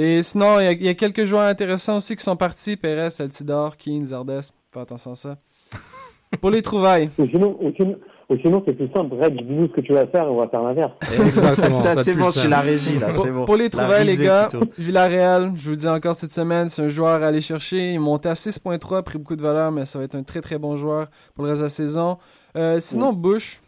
[0.00, 2.76] Et sinon, il y a- il y, a quelques joueurs intéressants aussi qui sont partis.
[2.76, 4.40] Perez, Altidor, Keane, Zardes.
[4.72, 5.36] Fais attention à ça.
[6.40, 7.10] Pour les trouvailles.
[7.18, 9.14] Ou sinon, c'est plus simple.
[9.20, 10.92] Red, dis-nous ce que tu vas faire et on va faire l'inverse.
[11.26, 11.82] Exactement.
[12.02, 13.08] C'est bon, je suis la régie, là.
[13.12, 13.44] Pour, C'est bon.
[13.46, 14.66] pour les trouvailles, les gars, plutôt.
[14.78, 17.90] Villarreal, je vous le dis encore cette semaine, c'est un joueur à aller chercher.
[17.92, 20.22] Il est monté à 6.3, a pris beaucoup de valeur, mais ça va être un
[20.22, 22.18] très très bon joueur pour le reste de la saison.
[22.56, 23.62] Euh, sinon, Bush,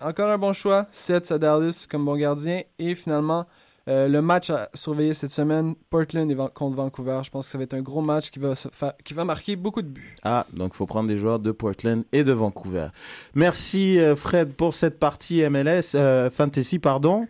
[0.00, 0.86] encore un bon choix.
[0.90, 2.60] 7 à Dallas comme bon gardien.
[2.78, 3.46] Et finalement,
[3.88, 7.20] euh, le match à surveiller cette semaine, Portland et Van- contre Vancouver.
[7.24, 9.24] Je pense que ça va être un gros match qui va, se fa- qui va
[9.24, 10.16] marquer beaucoup de buts.
[10.24, 12.88] Ah, donc faut prendre des joueurs de Portland et de Vancouver.
[13.34, 17.26] Merci euh, Fred pour cette partie MLS euh, fantasy pardon.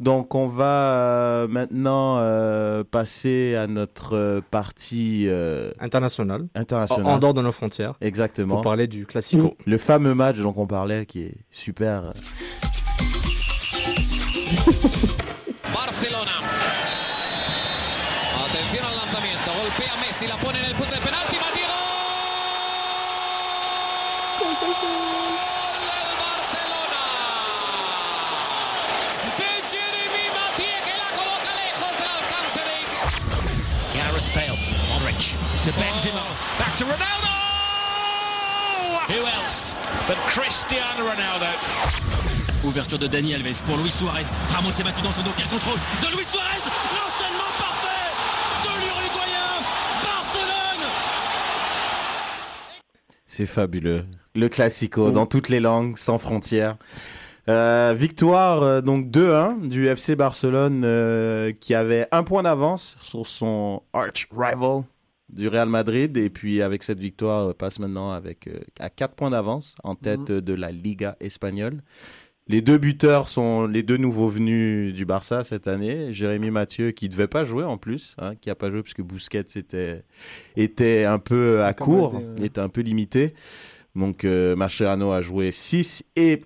[0.00, 6.48] Donc on va maintenant euh, passer à notre partie euh, International.
[6.56, 7.06] En, internationale.
[7.06, 7.94] en dehors de nos frontières.
[8.00, 8.54] Exactement.
[8.54, 9.54] Pour parler du Classico.
[9.66, 12.04] Le fameux match dont on parlait qui est super.
[15.74, 16.32] Barcelona.
[18.48, 19.52] Atención al lanzamiento.
[20.20, 21.36] Messi, la pone en el punto de penalti.
[21.38, 21.66] Mathieu
[25.88, 27.04] del Barcelona.
[29.38, 32.76] De Jeremy Mathieu que la coloca lejos del alcance de
[33.96, 34.58] Gareth Bale,
[34.90, 35.22] Modric
[35.62, 36.24] to Benzema,
[36.58, 37.32] back to Ronaldo.
[39.08, 39.74] Who else
[40.06, 41.50] but Cristiano Ronaldo?
[42.64, 44.26] Ouverture de Dani Alves pour Luis Suarez.
[44.52, 45.32] Ramos est battu dans son dos.
[45.36, 46.60] Quel contrôle de Luis Suarez
[47.56, 48.12] parfait
[48.64, 49.52] de l'Uruguayen
[50.04, 50.84] Barcelone
[53.40, 54.04] C'est fabuleux.
[54.34, 56.76] Le Classico dans toutes les langues, sans frontières.
[57.48, 63.26] Euh, victoire euh, donc 2-1 du FC Barcelone euh, qui avait un point d'avance sur
[63.26, 64.82] son arch rival
[65.30, 68.46] du Real Madrid et puis avec cette victoire passe maintenant avec
[68.78, 71.80] à 4 points d'avance en tête euh, de la Liga espagnole.
[72.50, 76.12] Les deux buteurs sont les deux nouveaux venus du Barça cette année.
[76.12, 79.44] Jérémy Mathieu qui devait pas jouer en plus, hein, qui a pas joué puisque Busquets
[79.54, 80.02] était
[80.56, 83.34] était un peu à court, était un peu limité.
[83.94, 86.42] Donc euh, Mascherano a joué 6 et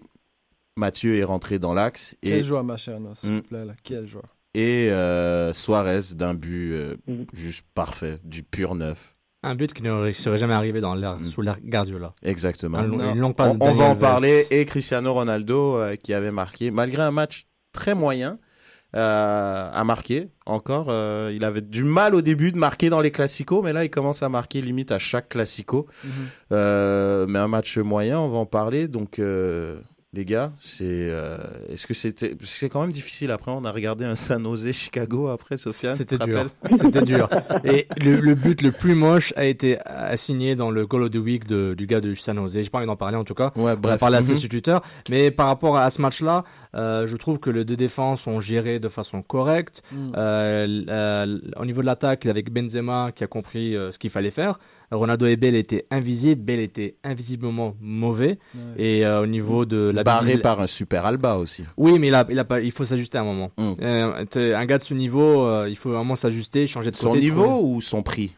[0.76, 3.36] Mathieu est rentré dans l'axe et Quel joueur, Macherano, s'il Mm.
[3.36, 3.64] vous plaît.
[3.64, 3.72] Là.
[3.82, 4.24] Quel joueur.
[4.52, 7.22] et euh, Suarez d'un but euh, Mm.
[7.32, 9.13] juste parfait, du pur neuf.
[9.44, 11.24] Un but qui ne serait jamais arrivé dans l'ère, Mm.
[11.26, 12.14] sous l'ère Guardiola.
[12.22, 12.78] Exactement.
[12.78, 16.30] Un une longue passe On, on va en parler et Cristiano Ronaldo euh, qui avait
[16.32, 18.38] marqué malgré un match très moyen
[18.96, 23.10] euh, a marqué encore euh, il avait du mal au début de marquer dans les
[23.10, 26.10] classicos mais là il commence à marquer limite à chaque classico Mhm.
[26.52, 29.80] Euh, mais un match moyen on va en parler donc euh,
[30.14, 30.52] les gars.
[30.60, 31.36] C'est euh,
[31.72, 35.28] est-ce que c'était c'est quand même difficile après on a regardé un San Jose Chicago
[35.28, 35.94] après Sofiane.
[35.96, 36.46] C'était dur.
[36.78, 37.28] C'était dur.
[37.64, 41.16] Et le, le but le plus moche a été assigné dans le Goal of the
[41.16, 42.52] Week de, du gars de San Jose.
[42.62, 43.52] J'ai pas envie d'en parler en tout cas.
[43.56, 44.00] Ouais, On a bref.
[44.00, 44.78] parlé assez sur Twitter.
[45.10, 46.44] Mais par rapport à ce match-là,
[46.74, 49.82] euh, je trouve que les deux défenses ont géré de façon correcte.
[49.92, 50.12] Mm.
[50.16, 54.30] Euh, euh, au niveau de l'attaque, avec Benzema qui a compris euh, ce qu'il fallait
[54.30, 54.58] faire.
[54.90, 56.42] Ronaldo et Bale étaient invisibles.
[56.42, 58.38] Bale était invisiblement mauvais.
[58.54, 58.60] Ouais.
[59.00, 61.64] Et euh, au niveau de la Barré par un super Alba aussi.
[61.76, 63.50] oui, mais il, a, il, a pas, il faut s'ajuster à un moment.
[63.56, 63.72] Mm.
[63.82, 64.24] Euh,
[64.56, 67.20] un gars de ce niveau, euh, il faut vraiment s'ajuster, changer de Son côté.
[67.22, 68.32] niveau trouver- ou son prix?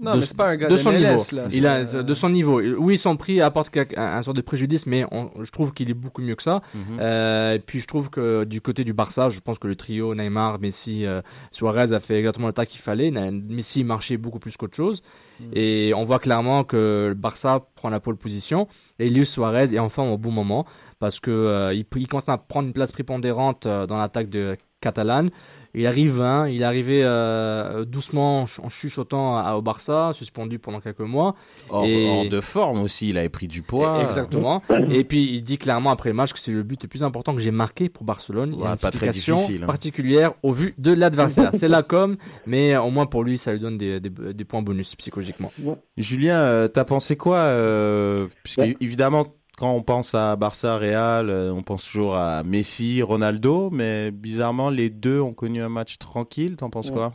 [0.00, 1.24] Non, de, mais c'est pas un gars de son MLS, niveau.
[1.32, 2.60] là, il a euh, de son niveau.
[2.60, 5.94] Oui, son prix apporte un, un sort de préjudice, mais on- je trouve qu'il est
[5.94, 6.62] beaucoup mieux que ça.
[6.74, 6.98] Mhm.
[7.00, 10.14] Euh, et puis je trouve que du côté du Barça, je pense que le trio
[10.14, 11.20] Neymar, Messi, euh,
[11.50, 13.10] Suarez a fait exactement l'attaque qu'il fallait.
[13.10, 15.02] Messi marchait beaucoup plus qu'autre chose.
[15.40, 15.44] Mm.
[15.54, 18.68] Et on voit clairement que le Barça prend la pole position.
[18.98, 20.64] Et Elius Suarez est enfin au bon moment
[20.98, 25.30] parce que il, il commence à prendre une place prépondérante dans l'attaque de Catalane.
[25.74, 30.10] Il arrive, hein, il est arrivé euh, doucement en ch- en chuchotant à- au Barça,
[30.14, 31.36] suspendu pendant quelques mois.
[31.68, 34.02] Hors, Et- hors de forme aussi, il avait pris du poids.
[34.02, 34.62] Exactement.
[34.90, 37.34] Et puis il dit clairement après le match que c'est le but le plus important
[37.34, 38.50] que j'ai marqué pour Barcelone.
[38.54, 39.66] Il y Ouais, a une pas très explication difficile, hein.
[39.66, 41.50] particulière au vu de l'adversaire.
[41.54, 42.16] c'est la com,
[42.46, 45.52] mais au moins pour lui, ça lui donne des, des, des points bonus psychologiquement.
[45.96, 48.76] Julien, euh, t'as pensé quoi euh, Puisque Ouais.
[48.80, 49.26] évidemment,
[49.60, 54.70] quand on pense à Barça, Real, euh, on pense toujours à Messi, Ronaldo, mais bizarrement,
[54.70, 56.56] les deux ont connu un match tranquille.
[56.56, 56.94] T'en penses Ouais.
[56.94, 57.12] quoi?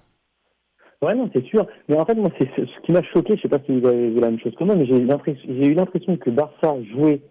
[1.02, 1.66] Ouais, non, c'est sûr.
[1.90, 3.36] Mais en fait, moi, c'est ce qui m'a choqué.
[3.36, 5.06] Je sais pas si vous avez vu la même chose que moi, mais j'ai eu
[5.74, 7.22] l'impression, que Barça jouait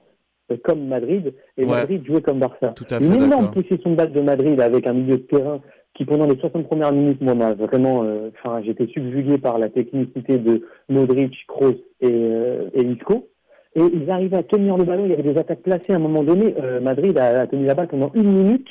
[0.50, 1.70] euh, comme Madrid et Ouais.
[1.70, 2.68] Madrid jouait comme Barça.
[2.74, 5.60] Tout à fait Une énorme possession de balle de Madrid avec un milieu de terrain
[5.94, 9.70] qui, pendant les 60 premières minutes, moi, m'a vraiment, euh, enfin, j'étais subjugué par la
[9.70, 13.28] technicité de Modric, Kroos et, euh, et Isco.
[13.77, 15.05] Et ils arrivaient à tenir le ballon.
[15.05, 16.55] Il y avait des attaques placées à un moment donné.
[16.59, 18.68] Euh, Madrid a, a tenu la balle pendant une minute,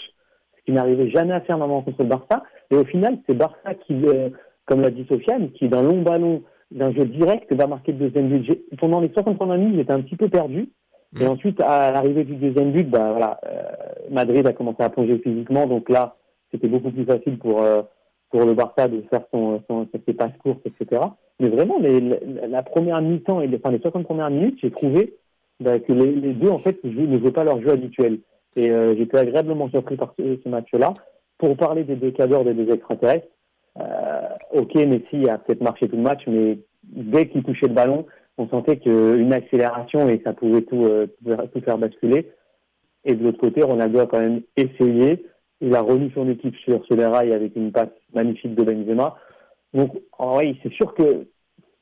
[0.58, 2.44] ce qui n'arrivait jamais à faire normalement contre le Barça.
[2.72, 4.30] Et au final, c'est Barça qui, euh,
[4.66, 8.30] comme l'a dit Sofiane, qui d'un long ballon, d'un jeu direct, va marquer le deuxième
[8.30, 8.44] but.
[8.46, 10.70] J'ai- Pendant les 60 premières minutes, j'étais un petit peu perdu.
[11.20, 11.30] Et Mm.
[11.30, 13.62] ensuite, à l'arrivée du deuxième but, bah, voilà, euh,
[14.10, 15.68] Madrid a commencé à plonger physiquement.
[15.68, 16.16] Donc là,
[16.52, 17.82] c'était beaucoup plus facile pour, euh,
[18.32, 21.02] pour le Barça de faire son, son, ses passes courtes, etc.
[21.40, 25.16] Mais vraiment, les, la, première mi-temps et les, enfin, les 60 premières minutes, j'ai trouvé
[25.60, 28.20] bah, que les, deux, en fait, jouent- ne jouaient pas leur jeu habituel.
[28.56, 30.94] Et euh, j'étais agréablement surpris par ce, match-là.
[31.38, 33.28] Pour parler des deux cadors des deux extraterrestres,
[33.80, 34.22] euh,
[34.52, 38.06] ok, Messi a peut-être marché tout le match, mais dès qu'il touchait le ballon,
[38.38, 41.08] on sentait qu'une accélération et ça pouvait tout, euh,
[41.54, 42.32] tout faire basculer.
[43.06, 45.26] Et de l'autre côté, Ronaldo a quand même essayé.
[45.62, 49.18] Il a remis son équipe sur, sur les rails avec une passe magnifique de Benzema.
[49.74, 51.28] Donc, vrai, c'est sûr que.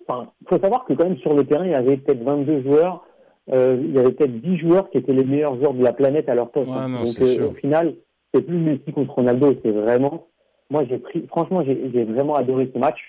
[0.08, 3.06] Enfin, faut savoir que quand même sur le terrain, il y avait peut-être 22 joueurs.
[3.52, 6.28] euh, il y avait peut-être 10 joueurs qui étaient les meilleurs joueurs de la planète
[6.30, 6.70] à leur poste.
[6.70, 7.96] Ouais, non, Donc, euh, au final,
[8.34, 9.54] c'est plus Messi contre Ronaldo.
[9.64, 10.28] C'est vraiment.
[10.70, 11.26] Moi, j'ai pris.
[11.28, 13.00] Franchement, j'ai j'ai vraiment adoré ce match.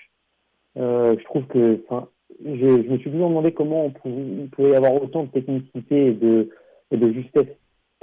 [0.77, 1.79] Euh, je trouve que.
[1.87, 2.07] Enfin,
[2.43, 2.51] je,
[2.83, 6.07] je me suis toujours demandé comment on pouvait, il pouvait y avoir autant de technicité
[6.07, 6.49] et de,
[6.91, 7.47] et de justesse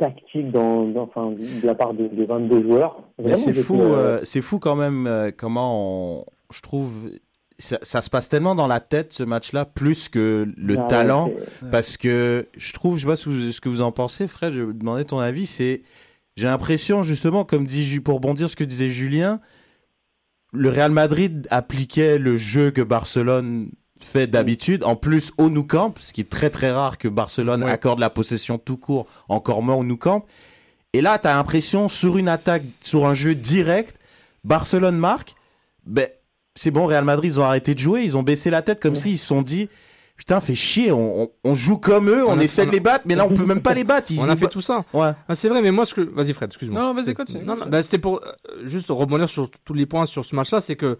[0.00, 3.02] tactique dans, dans- enfin, de la part de, de 22 joueurs.
[3.36, 7.10] C'est fou, euh, c'est fou quand même euh, comment on, je trouve
[7.58, 11.30] ça, ça se passe tellement dans la tête ce match-là plus que le Ah talent
[11.70, 14.26] parce que je trouve, je sais pas ce que vous, ce que vous en pensez,
[14.26, 15.82] Fred, je vais vous demander ton avis, c'est
[16.36, 19.40] j'ai l'impression justement comme dit pour bondir ce que disait Julien,
[20.52, 23.70] le Real Madrid appliquait le jeu que Barcelone
[24.02, 27.64] fait d'habitude, en plus au Nou Camp, ce qui est très très rare que Barcelone
[27.64, 27.70] Ouais.
[27.70, 30.24] accorde la possession tout court, encore moins au Nou Camp.
[30.92, 33.96] Et là, tu as l'impression, sur une attaque, sur un jeu direct,
[34.44, 35.34] Barcelone marque,
[35.86, 36.08] ben,
[36.56, 38.96] c'est bon, Real Madrid, ils ont arrêté de jouer, ils ont baissé la tête comme
[38.96, 39.68] s'ils se sont dit,
[40.16, 42.70] putain, fait chier, on, on- on joue comme eux, on, On a- essaie on de
[42.72, 44.10] les battre, mais là, on peut même pas les battre.
[44.10, 44.84] Ils On a fait tout ça.
[44.92, 45.12] Ouais.
[45.28, 46.00] Ah, c'est vrai, mais moi, ce que.
[46.00, 46.80] Vas-y, Fred, excuse-moi.
[46.80, 48.32] Non, non, vas-y, C'est- continue, Non, non, bah, c'était pour euh,
[48.64, 50.98] juste rebondir sur tous les points sur ce match-là, c'est que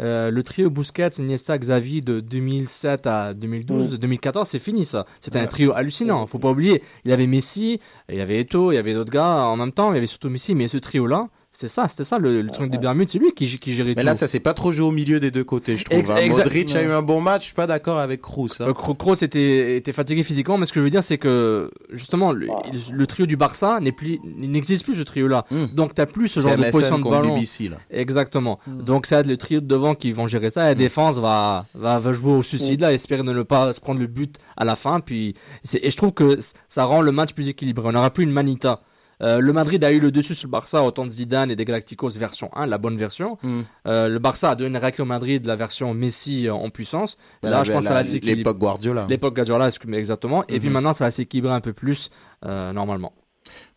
[0.00, 5.04] euh, le trio Busquets, Iniesta, Xavi de 2007 à 2012, 2014, c'est fini ça.
[5.20, 6.26] C'était un trio hallucinant.
[6.26, 6.82] Faut pas oublier.
[7.04, 9.72] Il y avait Messi, il y avait Eto, il y avait d'autres gars en même
[9.72, 9.92] temps.
[9.92, 12.70] Il y avait surtout Messi, mais ce trio-là, c'est ça, c'était ça le, le truc
[12.70, 13.10] des Bermudes.
[13.10, 14.06] C'est lui qui, qui gérait Mais tout.
[14.06, 15.98] là, ça s'est pas trop joué au milieu des deux côtés, je trouve.
[15.98, 16.26] Ex- hein.
[16.28, 18.48] Modric a eu un bon match, je suis pas d'accord avec Kroos.
[18.60, 18.66] hein.
[18.68, 21.70] Euh, Kro- Kroos était, était fatigué physiquement, mais ce que je veux dire, c'est que
[21.90, 25.44] justement, le, il- le trio du Barça n'existe plus ce trio-là.
[25.74, 26.42] Donc, t'as plus ce Hmm.
[26.42, 27.34] Genre de MSN position de ballon.
[27.34, 27.76] BBC, là.
[27.90, 28.58] Exactement.
[28.66, 30.62] Donc, ça va être le trio de devant qui vont gérer ça.
[30.64, 34.06] La défense va, va, va jouer au suicide là, espérer ne pas se prendre le
[34.06, 35.00] but à la fin.
[35.00, 35.34] Puis,
[35.64, 36.38] c'est- et je trouve que
[36.68, 37.86] ça rend le match plus équilibré.
[37.88, 38.80] On n'aura plus une manita.
[39.22, 41.56] Euh, le Madrid a eu le dessus sur le Barça au temps de Zidane et
[41.56, 43.36] des Galacticos version 1, la bonne version.
[43.42, 43.60] Mm.
[43.86, 47.18] Euh, le Barça a donné raclé au Madrid la version Messi euh, en puissance.
[47.42, 48.36] Là, la- je pense que ça la- va s'équilibrer.
[48.38, 49.06] l'époque Guardiola.
[49.10, 50.44] L'époque Guardiola, exactement.
[50.48, 50.72] Et puis Mhm.
[50.74, 52.10] maintenant, ça va s'équilibrer un peu plus
[52.46, 53.12] euh, normalement.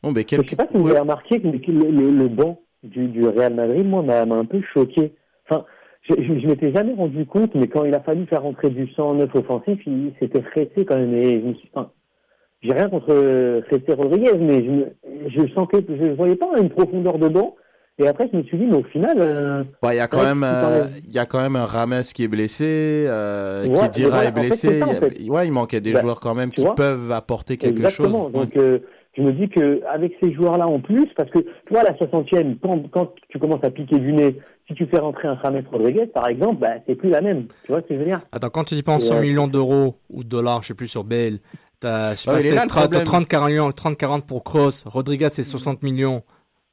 [0.02, 3.08] Bon, ben, Je sais pas si vous avez remarqué que le, le, le banc du,
[3.08, 5.14] du Real Madrid, moi, m'a un peu choqué.
[5.50, 5.66] Enfin,
[6.04, 8.88] je, je, je m'étais jamais rendu compte, mais quand il a fallu faire rentrer du
[8.94, 11.14] 109 offensif, il s'était pressé quand même.
[11.16, 11.89] Et je me suis, enfin,
[12.64, 13.14] j'ai rien contre
[13.72, 14.86] José Rodriguez, mais je, me,
[15.30, 17.55] je sentais, je voyais pas une profondeur de banc.
[17.99, 20.18] Et après, je me suis dit, mais au final, euh, Ouais, il y a quand
[20.18, 23.05] ouais, même, tu euh, t'enlèves- il y a quand même un Rames qui est blessé,
[23.07, 24.80] euh, Ouais, qui dira voilà, est en fait, blessé.
[24.80, 25.30] ça, en Il y a- fait.
[25.30, 28.24] ouais, il manquait des Bah, joueurs quand même tu qui vois peuvent apporter quelque Exactement.
[28.24, 28.34] chose.
[28.34, 28.80] Donc, euh,
[29.16, 32.57] je me dis que avec ces joueurs-là en plus, parce que toi, à la 60e,
[32.64, 34.38] quand, quand tu commences à piquer du nez,
[34.68, 37.45] si tu fais rentrer un James Rodriguez, par exemple, bah, c'est plus la même.
[37.66, 38.22] Tu vois ce que je veux dire?
[38.32, 40.74] Attends, quand tu y penses Et, 100 euh, millions d'euros ou de dollars, je sais
[40.74, 41.38] plus, sur Bale,
[41.84, 43.04] t'as, je sais Ouais, pas, c'était là, le 30, problème.
[43.06, 46.24] 30, 40 millions, 30, 40 pour Kroos, Rodriguez, c'est 60 millions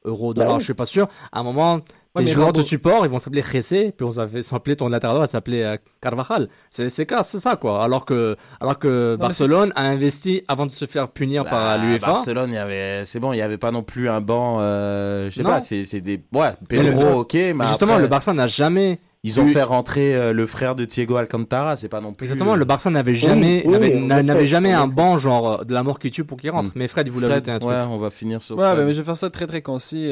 [0.04, 0.60] euros, Bah dollars, oui.
[0.60, 1.08] je suis pas sûr.
[1.32, 1.80] À un moment,
[2.16, 5.14] Ouais, tes mais joueurs de support, ils vont s'appeler Jesse, puis on s'appeler ton latéral
[5.14, 6.48] droit, s'appeler euh, Carvajal.
[6.68, 7.84] C'est, c'est, ça, c'est ça, quoi.
[7.84, 12.06] Alors que, alors que Barcelone a investi avant de se faire punir par Bah, l'UEFA.
[12.08, 15.30] Barcelone, il y avait, c'est bon, il y avait pas non plus un banc, euh,
[15.30, 18.32] je sais pas, c'est, c'est des, ouais, le- Pedro, ok, Mais justement, après, le Barça
[18.32, 22.12] n'a jamais ils ont fait rentrer euh, le frère de Thiago Alcantara, c'est pas non
[22.12, 22.26] plus.
[22.26, 25.82] Exactement, euh, le Barça n'avait jamais, oui, n'avait, jamais un banc genre euh, de la
[25.82, 26.70] mort qui tue pour qu'il rentre.
[26.70, 26.72] Mm.
[26.76, 27.70] Mais Fred, il voulait Fred, ajouter un truc.
[27.70, 28.56] ouais, on va finir sur.
[28.56, 28.86] Ouais, Fred.
[28.86, 30.10] mais je vais faire ça très très concis.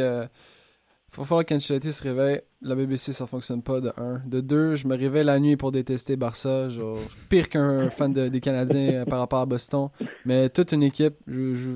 [1.10, 2.42] Faut falloir qu'Ancelotti se réveille.
[2.60, 4.20] La BBC, ça fonctionne pas, de un.
[4.26, 6.68] De deux, je me réveille la nuit pour détester Barça.
[6.68, 6.98] Genre,
[7.30, 9.88] pire qu'un fan de- des Canadiens euh, par rapport à Boston.
[10.26, 11.70] Mais toute une équipe, je, je,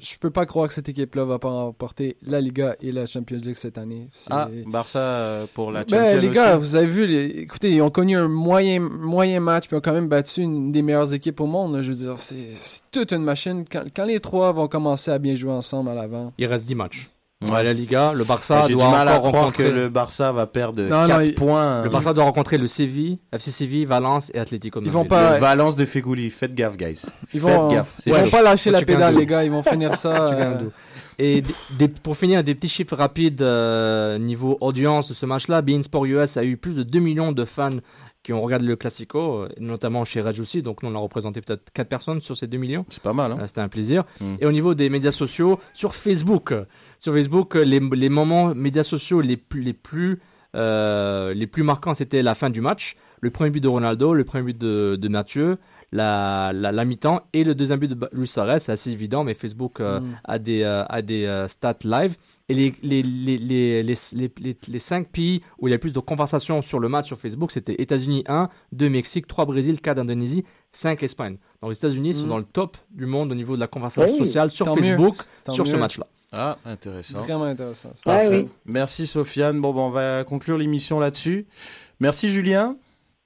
[0.00, 3.38] je peux pas croire que cette équipe-là va pas remporter la Liga et la Champions
[3.42, 4.08] League cette année.
[4.30, 6.68] Ah, Barça euh, pour la ben, Champions les gars, aussi.
[6.70, 9.82] vous avez vu, les- écoutez, ils ont connu un moyen, moyen match, puis ils ont
[9.82, 11.74] quand même battu une des meilleures équipes au monde.
[11.76, 11.82] là.
[11.82, 13.64] Je veux dire, c'est c'est toute une machine.
[13.70, 16.32] Quand, quand les trois vont commencer à bien jouer ensemble à l'avant.
[16.38, 17.10] Il reste 10 matchs.
[17.50, 17.62] Ouais.
[17.64, 20.32] La Liga, le Barça J'ai du doit mal à encore croire que rencontrer le Barça
[20.32, 21.82] va perdre Non, non, 4 il- points.
[21.84, 25.10] Le Barça doit rencontrer le Séville, FC Séville, Valence et Atlético de Ils vont Madrid.
[25.10, 27.02] pas- Le Valence de Fegouli, faites gaffe, guys.
[27.32, 27.92] Ils Faites vont, gaffe.
[28.06, 29.44] ils vont pas lâcher la pédale, les gars.
[29.44, 30.28] Ils vont finir ça.
[30.32, 30.58] Euh.
[31.18, 35.62] Et des- des- pour finir, des petits chiffres rapides euh, niveau audience de ce match-là.
[35.62, 37.70] Bein Sport US a eu plus de 2 millions de fans
[38.24, 40.62] qui ont regardé le Classico, euh, notamment chez Rage aussi.
[40.62, 42.86] Donc nous, on a représenté peut-être 4 personnes sur ces 2 millions.
[42.88, 43.38] C'est pas mal, hein.
[43.40, 44.04] Euh, C'était un plaisir.
[44.20, 44.34] Mm.
[44.40, 46.52] Et au niveau des médias sociaux, sur Facebook,
[46.98, 50.20] sur Facebook, euh, les, les moments médias sociaux les plus, les plus,
[50.56, 54.24] euh, les plus marquants, c'était la fin du match, le premier but de Ronaldo, le
[54.24, 55.58] premier but de, de Mathieu,
[55.94, 58.58] la, la, la mi-temps et le deuxième but de Luis Suarez.
[58.58, 60.16] C'est assez évident, mais Facebook euh, Mm.
[60.24, 62.16] a des, euh, a des euh, stats live.
[62.48, 65.76] Et les, les, les, les, les, les, les, les cinq pays où il y a
[65.76, 69.46] le plus de conversations sur le match sur Facebook, c'était États-Unis 1, 2 Mexique, 3
[69.46, 71.38] Brésil, 4 Indonésie, 5 Espagne.
[71.62, 72.28] Donc les États-Unis sont Mm.
[72.28, 74.82] dans le top du monde au niveau de la conversation Oui, sociale sur tant mieux,
[74.82, 76.06] Facebook tant sur ce match-là.
[76.36, 77.18] Ah, intéressant.
[77.22, 77.90] Vraiment intéressant.
[78.04, 78.40] Parfait.
[78.42, 78.48] oui.
[78.66, 79.60] Merci Sofiane.
[79.60, 81.46] Bon, ben, on va conclure l'émission là-dessus.
[82.00, 82.76] Merci Julien.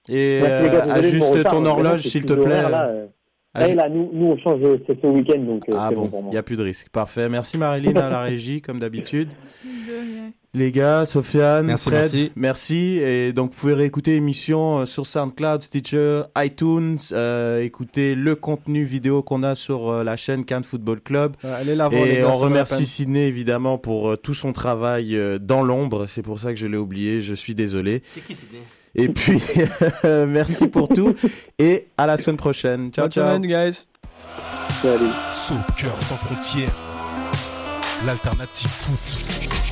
[0.08, 2.44] Et les euh, ajuste retard, ton horloge, s'il te plaît.
[2.64, 3.06] horaire, Là, euh,
[3.54, 6.36] Aju- là, là, nous, nous, on change, ce week-end, donc euh, Ah bon, il n'y
[6.36, 6.88] a plus de risque.
[6.90, 7.28] Parfait.
[7.28, 9.30] Merci Marilyn à la régie, comme d'habitude.
[10.54, 12.32] Les gars, Sofiane, Merci, Fred, merci.
[12.34, 12.98] merci.
[13.02, 18.82] Et donc, vous pouvez réécouter l'émission euh, sur SoundCloud, Stitcher, iTunes, euh, écouter le contenu
[18.82, 21.36] vidéo qu'on a sur euh, la chaîne Cannes Football Club.
[21.44, 22.28] Euh, allez la voir, les Et gars.
[22.30, 22.86] on remercie.
[22.86, 26.06] Sidney évidemment pour euh, tout son travail euh, dans l'ombre.
[26.08, 27.20] C'est pour ça que je l'ai oublié.
[27.20, 28.00] Je suis désolé.
[28.04, 28.60] C'est qui Sidney?
[28.94, 29.42] Et puis,
[30.04, 31.14] merci pour tout.
[31.58, 32.90] Et à la semaine prochaine.
[32.92, 33.26] Ciao, Bonne ciao.
[33.34, 33.86] semaine, guys.
[34.82, 35.10] Salut.
[35.32, 36.70] Soccer sans frontières,
[38.06, 39.67] l'alternative foot.